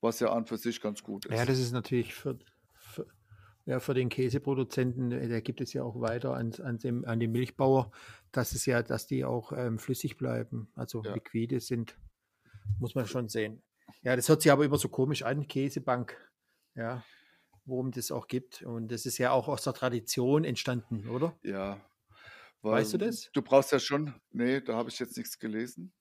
[0.00, 1.44] Was ja an für sich ganz gut Ja, ist.
[1.44, 2.38] das ist natürlich für,
[3.66, 7.20] ja, für den Käseproduzenten, äh, der gibt es ja auch weiter an, an, dem, an
[7.20, 7.90] den Milchbauer,
[8.32, 11.14] dass es ja, dass die auch ähm, flüssig bleiben, also Ja.
[11.14, 11.98] liquide sind,
[12.78, 13.62] muss man schon sehen.
[14.02, 16.16] Ja, das hört sich aber immer so komisch an, Käsebank,
[16.74, 17.04] ja,
[17.64, 18.62] worum das auch gibt.
[18.62, 21.38] Und das ist ja auch aus der Tradition entstanden, oder?
[21.42, 21.80] Ja.
[22.62, 23.30] Weißt du das?
[23.32, 25.92] Du brauchst ja schon, nee, da habe ich jetzt nichts gelesen.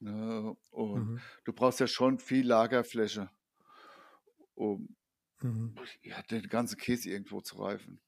[0.00, 1.20] Und Mhm.
[1.44, 3.30] du brauchst ja schon viel Lagerfläche,
[4.54, 4.94] um
[5.44, 5.74] Mhm.
[6.02, 8.00] ja, den ganzen Käse irgendwo zu reifen.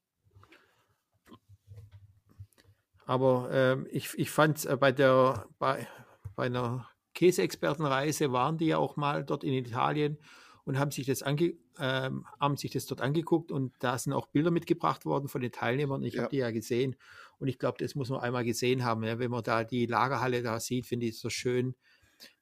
[3.05, 5.87] Aber ähm, ich, ich fand äh, bei der bei,
[6.35, 10.18] bei einer Käseexpertenreise waren die ja auch mal dort in Italien
[10.64, 14.27] und haben sich das ange, ähm, haben sich das dort angeguckt und da sind auch
[14.29, 16.03] Bilder mitgebracht worden von den Teilnehmern.
[16.03, 16.22] Ich Ja.
[16.22, 16.96] habe die ja gesehen
[17.38, 19.05] und ich glaube, das muss man einmal gesehen haben.
[19.05, 21.77] Ja, wenn man da die Lagerhalle da sieht, finde ich es so schön.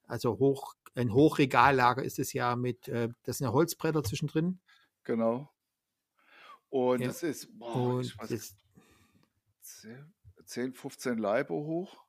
[0.07, 4.61] Also hoch, ein Hochregallager ist es ja mit, äh, das sind ja Holzbretter zwischendrin.
[5.05, 5.51] Genau.
[6.71, 7.09] Und Ja.
[7.09, 8.57] es ist, boah, Und ich weiß, das,
[9.63, 10.13] 10,
[10.45, 12.03] 10, 15 Leibe hoch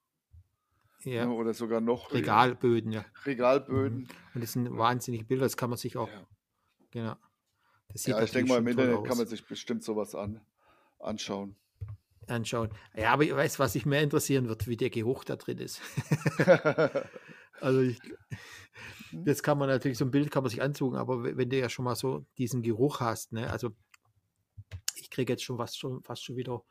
[1.03, 2.11] ja, ne, oder sogar noch.
[2.11, 3.05] Regalböden, ja.
[3.25, 4.07] Regalböden.
[4.33, 6.27] Und das sind wahnsinnige Bilder, das kann man sich auch, Ja.
[6.91, 7.15] genau.
[7.89, 9.17] Das sieht Ja, ich denke mal, im Internet kann aus.
[9.19, 10.41] man sich bestimmt sowas an,
[10.99, 11.55] anschauen.
[12.27, 12.71] anschauen.
[12.95, 15.79] Ja, aber ich weiß, was sich mehr interessieren wird, wie der Geruch da drin ist.
[17.61, 18.01] also ich,
[19.15, 19.25] Hm?
[19.25, 21.57] das kann man natürlich, so ein Bild kann man sich anzogen, aber we- wenn du
[21.59, 23.71] ja schon mal so diesen Geruch hast, ne, also
[24.95, 26.63] ich kriege jetzt schon fast schon fast schon wieder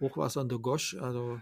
[0.00, 0.94] Hochwasser an der Gosch.
[0.96, 1.40] Also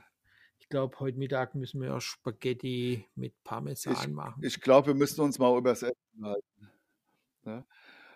[0.58, 4.42] ich glaube, heute Mittag müssen wir Spaghetti mit Parmesan machen.
[4.44, 6.70] ich glaube, wir müssen uns mal über das Essen halten.
[7.44, 7.66] Ne?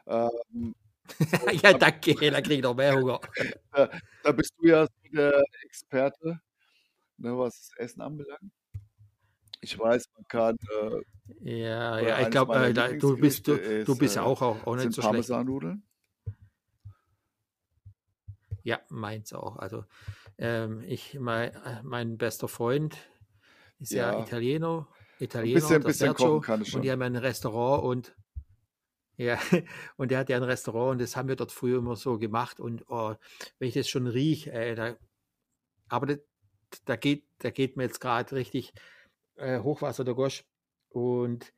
[0.06, 0.74] Ähm,
[1.62, 3.20] ja, danke, da kriege ich noch mehr Hunger.
[3.72, 3.90] da,
[4.22, 6.40] da bist du ja der Experte,
[7.18, 8.52] ne, was das Essen anbelangt.
[9.64, 13.92] Ich weiß, man kann, äh, Ja, ja, ich glaube, äh, du bist du, Lieblingsgerichte du
[13.92, 15.28] ist, bist ja äh, auch, auch, auch nicht so schlecht.
[15.28, 15.84] Parmesannudeln.
[18.64, 19.56] Ja, meins auch.
[19.56, 19.84] Also
[20.38, 21.52] ähm, ich, mein,
[21.84, 22.96] mein bester Freund
[23.78, 24.20] ist ja, Ja.
[24.20, 24.88] Italiener,
[25.20, 26.82] Italiener, bisschen- der bisschen Sergio, kochen kann ich und schon.
[26.82, 28.16] die haben ein Restaurant und
[29.16, 29.38] ja,
[29.96, 32.58] und der hat ja ein Restaurant und das haben wir dort früher immer so gemacht
[32.60, 33.14] und oh,
[33.58, 34.96] wenn ich das schon rieche, äh, da,
[35.88, 36.18] aber das,
[36.84, 38.72] da geht, da geht mir jetzt gerade richtig
[39.36, 40.44] äh, Hochwasser der Gosch
[40.88, 41.52] und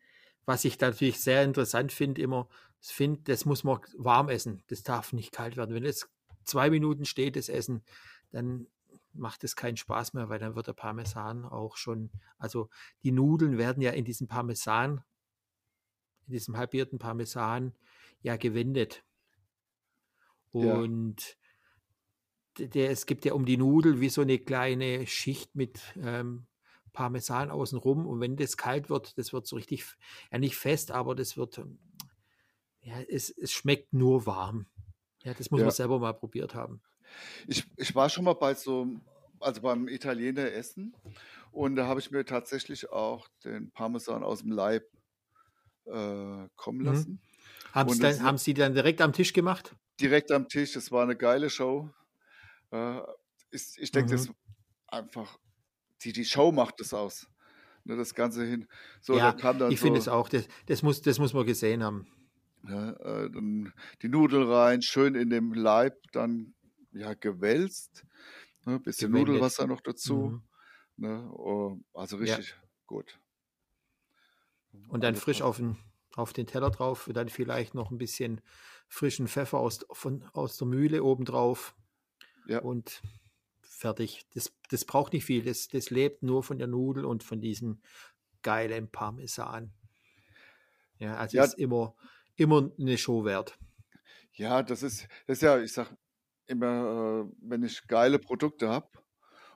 [0.46, 2.48] was ich natürlich sehr interessant finde immer,
[2.82, 5.74] ich finde, das muss man warm essen, das darf nicht kalt werden.
[5.74, 6.08] Wenn es
[6.44, 7.82] zwei Minuten steht, das Essen,
[8.30, 8.66] dann
[9.14, 12.68] macht es keinen Spaß mehr, weil dann wird der Parmesan auch schon, also
[13.02, 15.02] die Nudeln werden ja in diesem Parmesan,
[16.26, 17.72] in diesem halbierten Parmesan
[18.22, 19.02] ja gewendet.
[20.52, 20.74] Ja.
[20.74, 21.38] Und
[22.58, 26.46] d- der, es gibt ja um die Nudel wie so eine kleine Schicht mit ähm,
[26.94, 28.06] Parmesan außenrum.
[28.06, 29.84] Und wenn das kalt wird, das wird so richtig,
[30.32, 31.80] ja nicht fest, aber das wird, ähm,
[32.82, 34.66] ja, es, es schmeckt nur warm.
[35.24, 35.64] Ja, das muss Ja.
[35.64, 36.82] man selber mal probiert haben.
[37.46, 38.86] Ich, ich war schon mal bei so,
[39.40, 40.94] also beim Italiener essen
[41.52, 44.84] und da habe ich mir tatsächlich auch den Parmesan aus dem Leib
[45.86, 47.10] äh, kommen Mhm.
[47.10, 47.20] lassen.
[47.72, 49.76] Haben, Und Sie das dann, haben Sie dann direkt am Tisch gemacht?
[50.00, 51.90] Direkt am Tisch, es war eine geile Show.
[52.72, 53.00] Äh,
[53.52, 54.16] ich ich denke, Mhm.
[54.16, 54.32] das
[54.88, 55.38] einfach,
[56.04, 57.28] die, die Show macht es aus.
[57.84, 58.66] Ne, das Ganze hin.
[59.00, 60.28] So, ja, da kam dann ich finde es auch.
[60.28, 62.06] Das, das, muss, das muss man gesehen haben.
[62.62, 63.70] ne, äh,
[64.02, 66.54] die Nudeln rein, schön in dem Leib, dann
[66.92, 68.04] ja gewälzt.
[68.64, 69.28] Ne, bisschen Gewendet.
[69.34, 70.40] Nudelwasser noch dazu.
[70.96, 71.06] Mhm.
[71.06, 72.36] Ne, oh, also Ja.
[72.36, 73.18] richtig gut.
[74.88, 75.76] Und dann frisch auf den
[76.16, 78.40] auf den Teller drauf, dann vielleicht noch ein bisschen
[78.88, 81.74] frischen Pfeffer aus, von, aus der Mühle obendrauf
[82.46, 82.60] Ja.
[82.60, 83.02] und
[83.84, 84.26] fertig.
[84.34, 87.82] Das, das braucht nicht viel, das, das lebt nur von der Nudel und von diesem
[88.42, 89.74] geilen Parmesan.
[90.98, 91.44] Ja, also Ja.
[91.44, 91.94] ist immer,
[92.36, 93.58] immer eine Show wert.
[94.32, 95.96] Ja, das ist, das ist ja, ich sag
[96.46, 98.90] immer, äh, wenn ich geile Produkte habe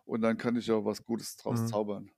[0.05, 1.67] und dann kann ich auch was Gutes draus Mhm.
[1.67, 2.12] zaubern.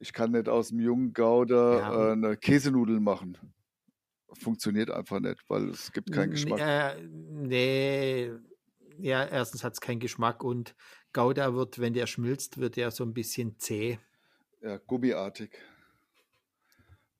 [0.00, 3.38] Ich kann nicht aus dem jungen Gouda Ja, äh, eine Käsenudel machen.
[4.32, 6.64] Funktioniert einfach nicht, weil es gibt keinen Geschmack.
[6.64, 8.30] Äh, nee,
[8.98, 10.74] ja, erstens hat es keinen Geschmack und
[11.12, 13.98] Gouda wird, wenn der schmilzt, wird der so ein bisschen zäh.
[14.60, 15.56] Ja, gummiartig.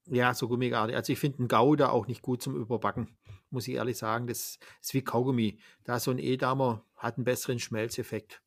[0.06, 0.96] Ja, so gummiartig.
[0.96, 3.16] Also ich finde einen Gouda auch nicht gut zum Überbacken,
[3.50, 4.26] muss ich ehrlich sagen.
[4.26, 5.58] Das ist wie Kaugummi.
[5.84, 8.42] Da so ein Edamer hat einen besseren Schmelzeffekt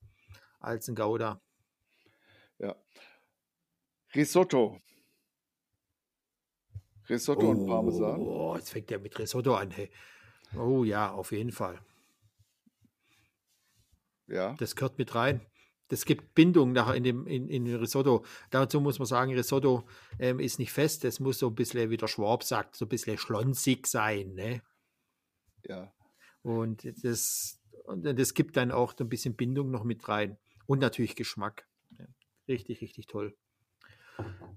[0.59, 1.41] als ein Gouda.
[2.59, 2.75] Ja.
[4.13, 4.81] Risotto.
[7.09, 8.19] Risotto und Parmesan.
[8.21, 9.71] Oh, jetzt fängt der mit Risotto an.
[9.71, 9.89] Hey.
[10.57, 11.79] Oh ja, auf jeden Fall.
[14.27, 15.41] Ja, Das gehört mit rein.
[15.89, 18.23] Das gibt Bindung nachher in dem in, in Risotto.
[18.49, 19.83] Dazu muss man sagen, Risotto
[20.19, 21.03] ähm, ist nicht fest.
[21.03, 24.33] Das muss so ein bisschen, wie der Schwab sagt, so ein bisschen schlonsig sein.
[24.33, 24.61] Ne?
[25.67, 25.93] ja.
[26.43, 30.37] Und das, und das gibt dann auch so ein bisschen Bindung noch mit rein.
[30.65, 31.67] Und natürlich Geschmack.
[32.47, 33.35] Richtig, richtig toll.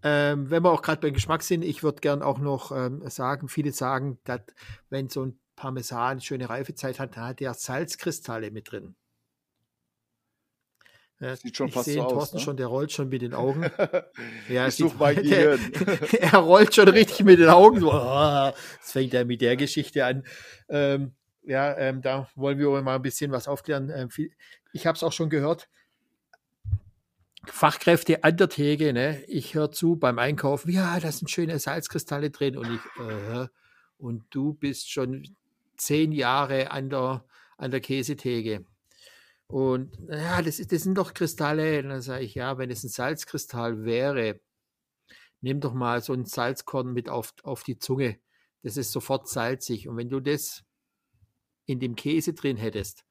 [0.02, 3.48] Ähm, wenn wir auch gerade beim Geschmack sind, ich würde gern auch noch ähm, sagen,
[3.48, 4.42] viele sagen, dass
[4.90, 8.96] wenn so ein Parmesan schöne Reifezeit hat, dann hat der Salzkristalle mit drin.
[11.20, 12.42] Ja, Sieht schon ich fast sehe so den aus, Thorsten ne?
[12.42, 13.64] schon, der rollt schon mit den Augen.
[14.48, 15.72] Ja, Ich suche mein der- Gehirn.
[16.20, 17.80] er rollt schon richtig mit den Augen.
[17.80, 20.24] So, ah, Jetzt fängt er mit der Geschichte an.
[20.68, 23.90] Ähm, ja, ähm, da wollen wir mal ein bisschen was aufklären.
[23.94, 24.32] Ähm, viel,
[24.72, 25.68] ich habe es auch schon gehört.
[27.46, 29.22] Fachkräfte an der Theke, ne?
[29.26, 33.48] ich höre zu beim Einkaufen, ja, da sind schöne Salzkristalle drin und ich, äh,
[33.98, 35.24] und du bist schon
[35.76, 37.24] zehn Jahre an der,
[37.58, 38.64] an der Käsetheke.
[39.54, 41.78] Und ja, das, ist- das sind doch Kristalle.
[41.80, 44.40] Und dann sage ich, ja, wenn es ein Salzkristall wäre,
[45.42, 48.18] nimm doch mal so ein Salzkorn mit auf, auf die Zunge.
[48.62, 49.86] Das ist sofort salzig.
[49.86, 50.64] Und wenn du das
[51.66, 53.04] in dem Käse drin hättest,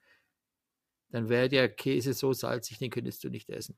[1.12, 3.77] dann wäre der Käse so salzig, den könntest du nicht essen.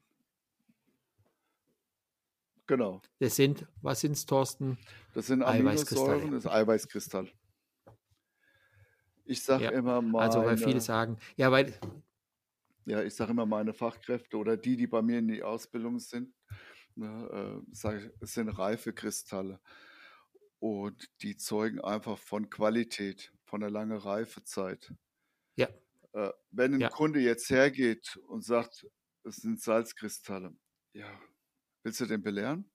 [2.65, 2.99] Genau.
[3.19, 4.79] Das sind, was sind's, Thorsten?
[5.13, 6.13] Das sind Eiweißkristalle.
[6.13, 7.31] Aminosäuren, das ist Eiweißkristall.
[9.25, 11.71] Ich sage Ja, immer meine, Also, weil viele sagen, ja, weil,
[12.85, 16.33] ja, ich sage immer meine Fachkräfte oder die, die bei mir in die Ausbildung sind,
[16.95, 19.59] ne, äh, ich, sind reife Kristalle.
[20.59, 24.93] Und die zeugen einfach von Qualität, von einer langen Reifezeit.
[25.55, 25.67] ja,
[26.13, 26.89] Äh, wenn ein Ja.
[26.89, 28.87] Kunde jetzt hergeht und sagt,
[29.23, 30.55] es sind Salzkristalle,
[30.93, 31.19] ja,
[31.83, 32.71] willst du den belehren?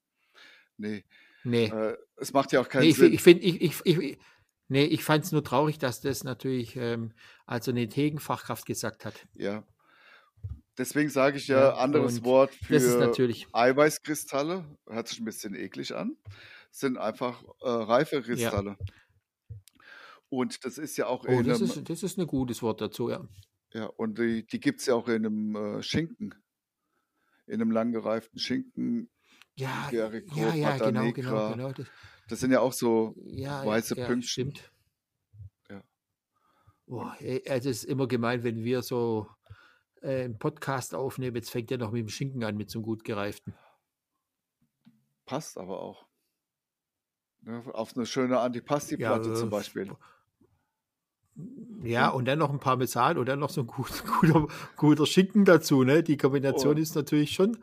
[0.77, 1.05] Nee,
[1.43, 1.71] nee.
[1.71, 3.13] äh, es macht ja auch keinen Nee, ich, Sinn.
[3.13, 4.19] ich finde, ich, ich, ich,
[4.67, 7.13] nee, ich fand es nur traurig, dass das natürlich ähm,
[7.45, 9.27] also eine Tegenfachkraft gesagt hat.
[9.33, 9.65] Ja.
[10.81, 15.25] Deswegen sage ich ja, Ja, anderes Wort Das ist für natürlich, Eiweißkristalle, hört sich ein
[15.25, 16.17] bisschen eklig an,
[16.71, 18.77] sind einfach äh, reife Kristalle.
[20.29, 22.81] Und das ist ja auch oh, in das einem, ist, das ist ein gutes Wort
[22.81, 23.23] dazu, ja.
[23.73, 26.33] ja, und die, die gibt es ja auch in einem äh, Schinken,
[27.45, 29.11] in einem lang gereiften Schinken.
[29.57, 30.11] Ja, ja,
[30.55, 31.73] ja, genau, genau, genau.
[31.73, 31.85] Das,
[32.27, 34.55] Das sind ja auch so ja, weiße ja, ja, Pünktchen.
[34.55, 34.71] stimmt.
[35.69, 35.83] Ja.
[36.87, 37.15] Boah,
[37.47, 39.27] also es ist immer gemein, wenn wir so
[40.01, 41.35] äh, einen Podcast aufnehmen.
[41.35, 43.53] Jetzt fängt er noch mit dem Schinken an, mit so einem gut gereiften.
[45.25, 46.05] Passt aber auch.
[47.41, 49.91] Ne, auf eine schöne Antipasti-Platte Ja, zum äh, Beispiel.
[51.83, 55.45] Ja, und dann noch ein Parmesan und dann noch so ein gut, guter, guter Schinken
[55.45, 55.83] dazu.
[55.83, 56.03] Ne?
[56.03, 56.79] Die Kombination Oh.
[56.79, 57.57] ist natürlich schon.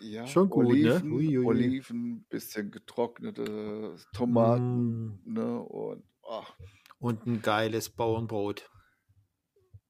[0.00, 0.70] Ja, schon gut, ne?
[0.70, 1.46] Oliven, Ui, ui, ui.
[1.46, 5.60] Oliven, bisschen getrocknete Tomaten, Mm, ne?
[5.60, 6.54] Und ach,
[6.98, 8.70] und ein geiles Bauernbrot.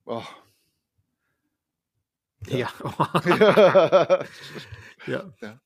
[0.06, 0.36] ach.
[2.48, 2.68] Ja.
[3.26, 4.24] Ja.
[5.06, 5.32] ja.
[5.40, 5.60] Ja.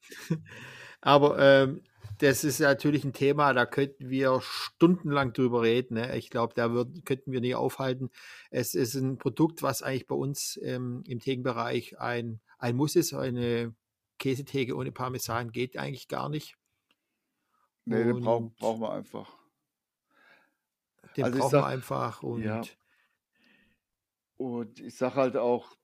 [1.01, 1.83] Aber ähm,
[2.19, 5.95] das ist natürlich ein Thema, da könnten wir stundenlang drüber reden.
[5.95, 6.17] Ne?
[6.17, 8.11] Ich glaube, da würd, könnten wir nie aufhalten.
[8.51, 13.15] Es ist ein Produkt, was eigentlich bei uns ähm, im Thekenbereich ein, ein Muss ist.
[13.15, 13.75] Eine
[14.19, 16.57] Käsetheke ohne Parmesan geht eigentlich gar nicht.
[17.85, 19.37] nee, den brauch, Und- brauchen wir einfach.
[21.17, 22.23] Den Also brauchen sag- wir einfach.
[22.25, 22.63] Und Ja.
[24.37, 25.77] Und ich sage halt auch,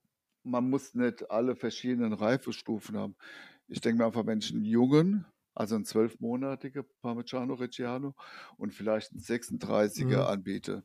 [0.45, 3.17] man muss nicht alle verschiedenen Reifestufen haben.
[3.69, 8.15] Ich denke mir einfach, wenn ich einen jungen, also einen zwölfmonatigen Parmigiano Reggiano
[8.57, 10.27] und vielleicht einen 36er Mhm.
[10.27, 10.85] anbiete.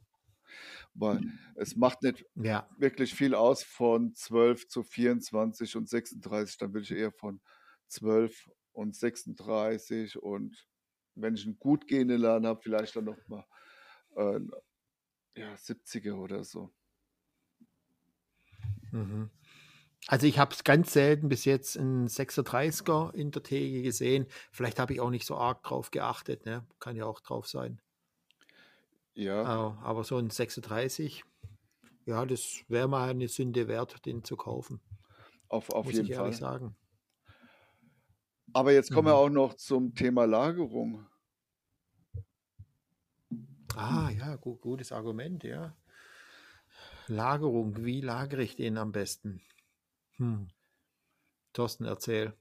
[0.94, 1.24] Weil
[1.56, 6.58] es macht nicht ja, wirklich viel aus von 12 zu 24 und 36.
[6.58, 7.42] Dann will ich eher von
[7.88, 10.68] 12 und 36 und
[11.16, 13.46] wenn ich einen gut gehenden Laden habe, vielleicht dann noch mal
[14.16, 14.40] äh,
[15.36, 16.72] ja, 70er oder so.
[18.92, 19.30] Mhm.
[20.10, 24.26] Also ich habe es ganz selten bis jetzt einen 36er in der Theke gesehen.
[24.52, 26.48] Vielleicht habe ich auch nicht so arg drauf geachtet.
[26.48, 26.66] Ne?
[26.80, 27.80] Kann ja auch drauf sein.
[29.14, 29.44] Ja.
[29.44, 31.24] Aber, aber so ein 36,
[32.08, 34.82] ja, das wäre mal eine Sünde wert, den zu kaufen.
[35.48, 36.34] Auf, auf muss jeden ich Fall.
[36.34, 36.76] sagen.
[38.54, 39.20] Aber jetzt kommen wir Mhm.
[39.20, 41.06] auch noch zum Thema Lagerung.
[43.76, 45.76] Ah, ja, gut, gutes Argument, ja.
[47.08, 49.42] Lagerung, wie lagere ich den am besten?
[50.20, 50.46] Hm.
[51.54, 52.34] Thorsten, erzähl.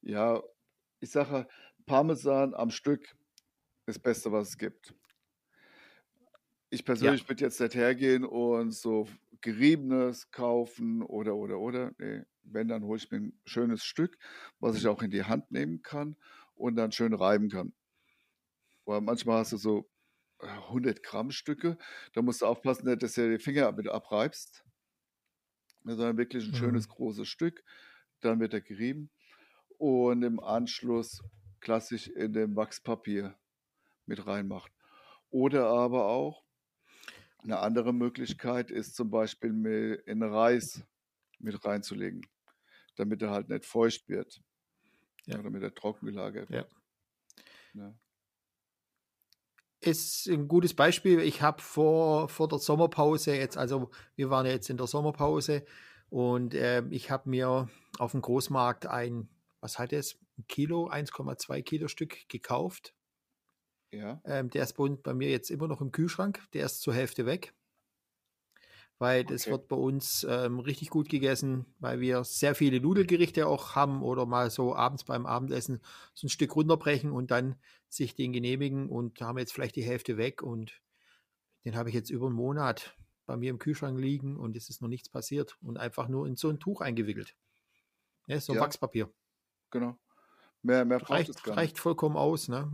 [0.00, 0.42] Ja,
[1.00, 1.48] ich sage,
[1.86, 3.02] Parmesan am Stück
[3.86, 4.94] ist das Beste, was es gibt.
[6.70, 9.06] Ich persönlich würde jetzt nicht hergehen und so
[9.42, 11.92] geriebenes kaufen oder, oder, oder.
[11.98, 14.18] Nee, wenn, dann hole ich mir ein schönes Stück,
[14.58, 16.16] was ich auch in die Hand nehmen kann
[16.54, 17.74] und dann schön reiben kann.
[18.84, 19.90] Weil manchmal hast du so
[20.40, 21.78] äh, 100 Gramm Stücke,
[22.14, 24.64] da musst du aufpassen, dass du dir die Finger mit abreibst,
[25.84, 26.56] sondern wirklich ein Mhm.
[26.56, 27.64] schönes großes Stück.
[28.20, 29.10] Dann wird er gerieben
[29.78, 31.22] und im Anschluss
[31.60, 33.36] klassisch in dem Wachspapier
[34.06, 34.72] mit reinmacht.
[35.30, 36.44] Oder aber auch
[37.44, 40.84] eine andere Möglichkeit ist zum Beispiel in Reis
[41.38, 42.22] mit reinzulegen,
[42.96, 44.42] damit er halt nicht feucht wird.
[45.26, 45.36] Ja.
[45.36, 45.42] Ja.
[45.42, 46.56] Damit er trocken gelagert Ja.
[46.56, 46.72] wird.
[47.74, 47.94] Ja.
[49.82, 51.18] Ist ein gutes Beispiel.
[51.20, 55.64] Ich habe vor, vor der Sommerpause jetzt, also wir waren ja jetzt in der Sommerpause
[56.08, 57.68] und ähm, ich habe mir
[57.98, 59.28] auf dem Großmarkt ein,
[59.60, 62.94] was hat es, ein Kilo, 1,2 Kilo Stück gekauft.
[63.90, 64.20] Ja.
[64.24, 66.40] Ähm, der ist bei, bei mir jetzt immer noch im Kühlschrank.
[66.52, 67.52] Der ist zur Hälfte weg.
[68.98, 69.50] Weil das Okay.
[69.50, 74.26] wird bei uns ähm, richtig gut gegessen, weil wir sehr viele Nudelgerichte auch haben oder
[74.26, 75.80] mal so abends beim Abendessen
[76.14, 77.56] so ein Stück runterbrechen und dann
[77.88, 80.82] sich den genehmigen und haben jetzt vielleicht die Hälfte weg und
[81.64, 84.82] den habe ich jetzt über einen Monat bei mir im Kühlschrank liegen und es ist
[84.82, 87.36] noch nichts passiert und einfach nur in so ein Tuch eingewickelt.
[88.28, 88.60] Ja, so ein Ja.
[88.60, 89.12] Wachspapier.
[89.72, 89.98] Genau.
[90.62, 92.48] Mehr, mehr braucht es Reicht, gar reicht vollkommen aus.
[92.48, 92.70] Ne?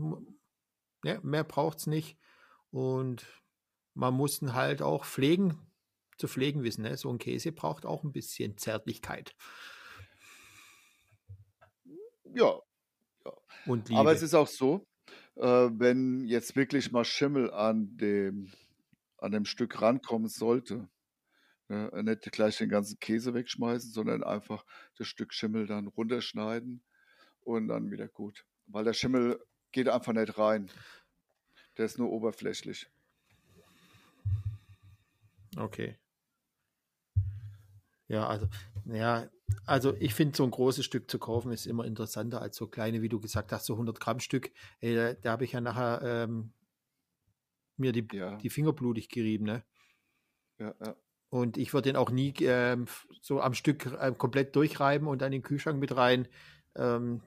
[1.04, 2.18] Ja, mehr braucht es nicht.
[2.70, 3.26] Und
[3.94, 5.67] man muss ihn halt auch pflegen,
[6.18, 6.82] zu pflegen wissen.
[6.82, 6.96] Ne?
[6.96, 9.34] So ein Käse braucht auch ein bisschen Zärtlichkeit nicht.
[12.34, 12.60] Ja,
[13.66, 14.00] und Liebe.
[14.00, 14.86] aber es ist auch so,
[15.36, 18.52] äh, wenn jetzt wirklich mal Schimmel an dem,
[19.18, 20.88] an dem Stück rankommen sollte,
[21.68, 24.64] ne, nicht gleich den ganzen Käse wegschmeißen, sondern einfach
[24.96, 26.82] das Stück Schimmel dann runterschneiden
[27.40, 28.44] und dann wieder gut.
[28.66, 30.70] Weil der Schimmel geht einfach nicht rein.
[31.76, 32.90] Der ist nur oberflächlich.
[35.56, 35.98] Okay.
[38.08, 38.48] Ja, also,
[38.86, 39.28] ja,
[39.66, 43.02] also ich finde, so ein großes Stück zu kaufen ist immer interessanter als so kleine,
[43.02, 44.50] wie du gesagt hast, so 100 Gramm Stück.
[44.80, 46.52] Ey, da, da habe ich ja nachher ähm,
[47.76, 48.36] mir die, Ja.
[48.36, 49.62] die Finger blutig gerieben, ne?
[50.58, 50.96] Ja, ja.
[51.30, 52.86] Und ich würde den auch nie ähm,
[53.20, 56.26] so am Stück ähm, komplett durchreiben und dann in den Kühlschrank mit rein.
[56.74, 57.22] Ähm,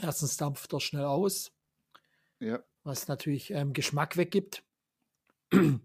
[0.00, 1.52] erstens dampft er schnell aus,
[2.40, 2.62] ja.
[2.82, 4.64] was natürlich ähm, Geschmack weggibt.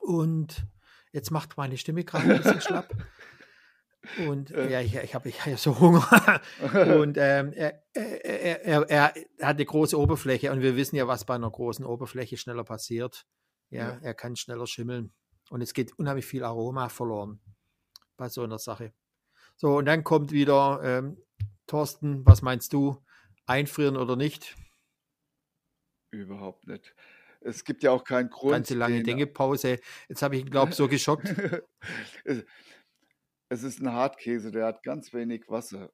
[0.00, 0.66] Und
[1.14, 2.90] jetzt macht meine Stimme gerade ein bisschen schlapp.
[4.28, 4.70] Und Äh.
[4.70, 6.06] ja, ich, ich habe ich hab so Hunger.
[7.00, 9.04] Und ähm, er, er, er, er,
[9.40, 13.24] hat eine große Oberfläche und wir wissen ja, was bei einer großen Oberfläche schneller passiert.
[13.70, 13.98] Ja, Ja.
[14.02, 15.14] er kann schneller schimmeln.
[15.48, 17.40] Und es geht unheimlich viel Aroma verloren
[18.18, 18.92] bei so einer Sache.
[19.56, 21.16] So, und dann kommt wieder ähm,
[21.66, 23.02] Thorsten, was meinst du?
[23.46, 24.54] Einfrieren oder nicht?
[26.10, 26.94] Überhaupt nicht.
[27.46, 28.52] Es gibt ja auch keinen Grund.
[28.52, 29.78] Ganze lange den- Denkepause.
[30.08, 31.28] Jetzt habe ich ihn, glaube ich, so geschockt.
[32.24, 35.90] es, ist ein Hartkäse, der hat ganz wenig Wasser.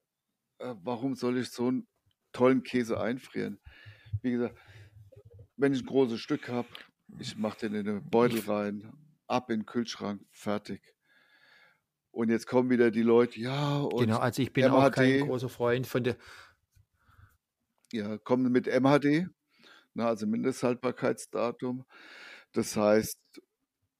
[0.59, 1.89] Äh, warum soll ich so einen
[2.33, 3.61] tollen Käse einfrieren?
[4.23, 4.57] Wie gesagt,
[5.57, 6.69] wenn ich ein großes Stück habe,
[7.19, 8.93] ich mache den in den Beutel rein,
[9.27, 10.81] ab in den Kühlschrank, fertig.
[12.13, 14.95] Und jetzt kommen wieder die Leute, ja, und Genau, also ich bin auch MHD.
[14.95, 16.17] kein großer Freund von der.
[17.93, 19.29] ja, kommen mit MHD,
[19.95, 21.85] na, also Mindesthaltbarkeitsdatum.
[22.53, 23.19] Das heißt,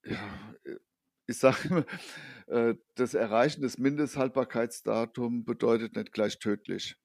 [0.05, 0.53] ja,
[1.27, 1.85] ich sage immer,
[2.47, 6.95] äh, das Erreichen des Mindesthaltbarkeitsdatums bedeutet nicht gleich tödlich.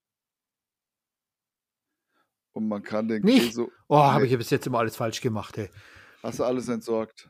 [2.53, 3.47] Und man kann den Nicht?
[3.47, 3.67] Käse.
[3.87, 4.31] Oh, habe Nee.
[4.31, 5.57] ich bis jetzt immer alles falsch gemacht.
[5.57, 5.69] Ey.
[6.23, 7.29] Hast du alles entsorgt?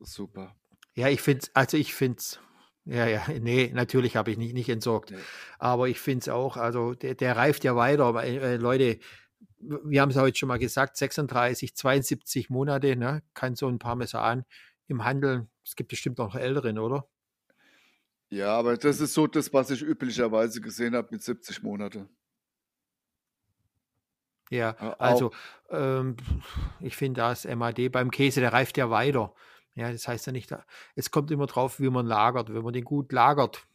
[0.00, 0.56] Super.
[0.94, 2.40] Ja, ich finde es, also ich finde es,
[2.86, 5.10] ja, ja, nee, natürlich habe ich nicht, nicht entsorgt.
[5.10, 5.18] Nee.
[5.58, 8.14] Aber ich finde es auch, also der, der reift ja weiter.
[8.24, 8.98] Äh, Leute,
[9.58, 14.44] wir haben es heute schon mal gesagt, 36, 72 Monate, ne, kann so ein Parmesan
[14.86, 17.08] im Handel, es gibt bestimmt auch noch älteren, oder?
[18.28, 22.08] Ja, aber das ist so das, was ich üblicherweise gesehen habe mit 70 Monate.
[24.50, 25.32] Ja, also
[25.70, 26.16] ähm,
[26.80, 29.34] ich finde das MAD beim Käse, der reift ja weiter.
[29.74, 30.54] Ja, das heißt ja nicht,
[30.94, 32.52] es kommt immer drauf, wie man lagert.
[32.52, 33.66] Wenn man den gut lagert,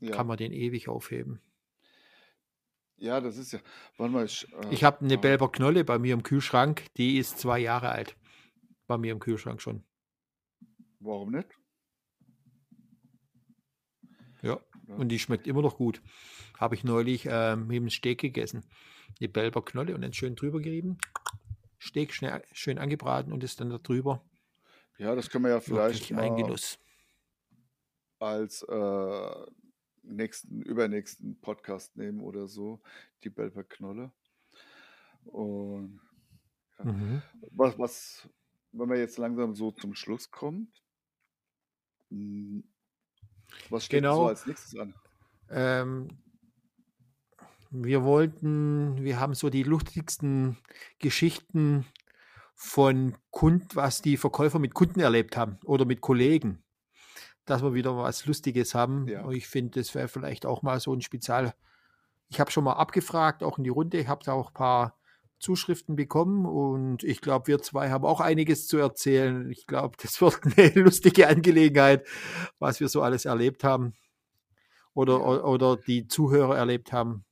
[0.00, 0.12] ja.
[0.12, 1.40] kann man den ewig aufheben.
[3.02, 3.58] Ja, das ist ja.
[3.96, 7.18] Warte mal, ich, äh, Ich habe eine ah, Belber Knolle bei mir im Kühlschrank, die
[7.18, 8.16] ist zwei Jahre alt.
[8.86, 9.82] Bei mir im Kühlschrank schon.
[11.00, 11.48] warum nicht?
[14.40, 14.60] Ja.
[14.86, 16.00] Und die schmeckt immer noch gut.
[16.60, 18.64] Habe ich neulich ähm, mit dem Steak gegessen.
[19.18, 20.96] Die Belber Knolle und dann schön drüber gerieben.
[21.80, 24.24] Steak schnell, schön angebraten und ist dann da drüber.
[24.98, 26.78] Ja, das können wir ja vielleicht Wirklich ein Genuss.
[28.20, 29.46] als äh,
[30.02, 32.80] nächsten, übernächsten Podcast nehmen oder so,
[33.24, 34.12] die Belper Knolle.
[35.24, 36.00] Und
[36.78, 36.84] ja.
[36.84, 37.22] Mhm.
[37.50, 38.28] was, was,
[38.72, 40.72] wenn wir jetzt langsam so zum Schluss kommen,
[42.10, 42.64] hm,
[43.70, 44.28] was steht denn so Genau.
[44.28, 44.94] als nächstes an?
[45.50, 46.08] Ähm,
[47.70, 50.58] wir wollten, wir haben so die lustigsten
[50.98, 51.86] Geschichten
[52.54, 56.62] von Kunden, was die Verkäufer mit Kunden erlebt haben oder mit Kollegen,
[57.44, 59.08] dass wir wieder was Lustiges haben.
[59.08, 59.22] Ja.
[59.22, 61.54] Und ich finde, das wäre vielleicht auch mal so ein Spezial.
[62.28, 64.98] Ich habe schon mal abgefragt, auch in die Runde, ich habe da auch ein paar
[65.38, 69.50] Zuschriften bekommen und ich glaube, wir zwei haben auch einiges zu erzählen.
[69.50, 72.06] Ich glaube, das wird eine lustige Angelegenheit,
[72.58, 73.92] was wir so alles erlebt haben
[74.94, 75.42] oder, Ja.
[75.44, 77.24] oder die Zuhörer erlebt haben.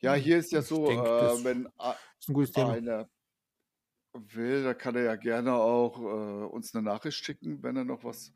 [0.00, 1.94] Ja, hier ist ja so, denke, äh, wenn ein
[2.32, 2.72] gutes Thema.
[2.72, 3.08] einer
[4.34, 8.04] will, da kann er ja gerne auch äh, uns eine Nachricht schicken, wenn er noch
[8.04, 8.32] was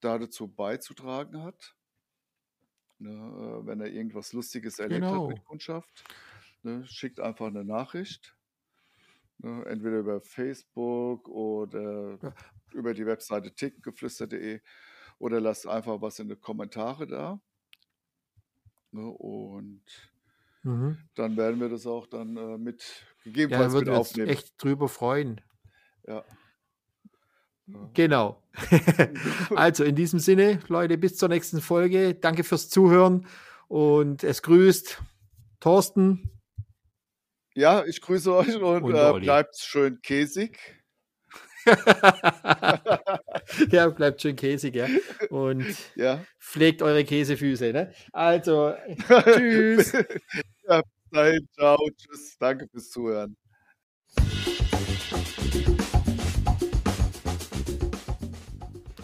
[0.00, 1.76] da dazu beizutragen hat.
[2.98, 5.28] Ne, äh, wenn er irgendwas Lustiges erlebt hat Genau.
[5.28, 6.04] mit Kundschaft,
[6.62, 8.36] ne, schickt einfach eine Nachricht.
[9.38, 12.34] Ne, entweder über Facebook oder Ja.
[12.74, 14.60] über die Webseite tickengeflüster.de
[15.18, 17.40] oder lasst einfach was in die Kommentare da.
[18.92, 20.09] Ne, und
[20.62, 20.98] Mhm.
[21.14, 24.28] dann werden wir das auch dann äh, mit Ja, gegebenenfalls mit würden wir uns aufnehmen.
[24.28, 25.40] echt drüber freuen.
[26.06, 26.24] Ja.
[27.66, 27.90] Ja.
[27.94, 28.42] Genau.
[29.54, 32.14] also in diesem Sinne, Leute, bis zur nächsten Folge.
[32.14, 33.26] Danke fürs Zuhören
[33.68, 35.00] und es grüßt
[35.60, 36.30] Thorsten.
[37.54, 40.79] Ja, ich grüße euch und, Und äh, bleibt schön käsig.
[43.70, 44.86] ja, bleibt schön käsig, ja.
[45.30, 45.64] Und
[45.96, 46.24] Ja.
[46.40, 47.72] pflegt eure Käsefüße.
[47.72, 47.92] Ne?
[48.12, 48.74] Also,
[49.24, 49.92] tschüss.
[50.68, 53.36] ja, dahin, ciao, tschüss, danke fürs Zuhören.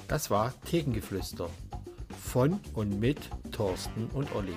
[0.08, 1.48] Das war Thekengeflüster
[2.22, 3.18] von und mit
[3.52, 4.54] Thorsten und Olli.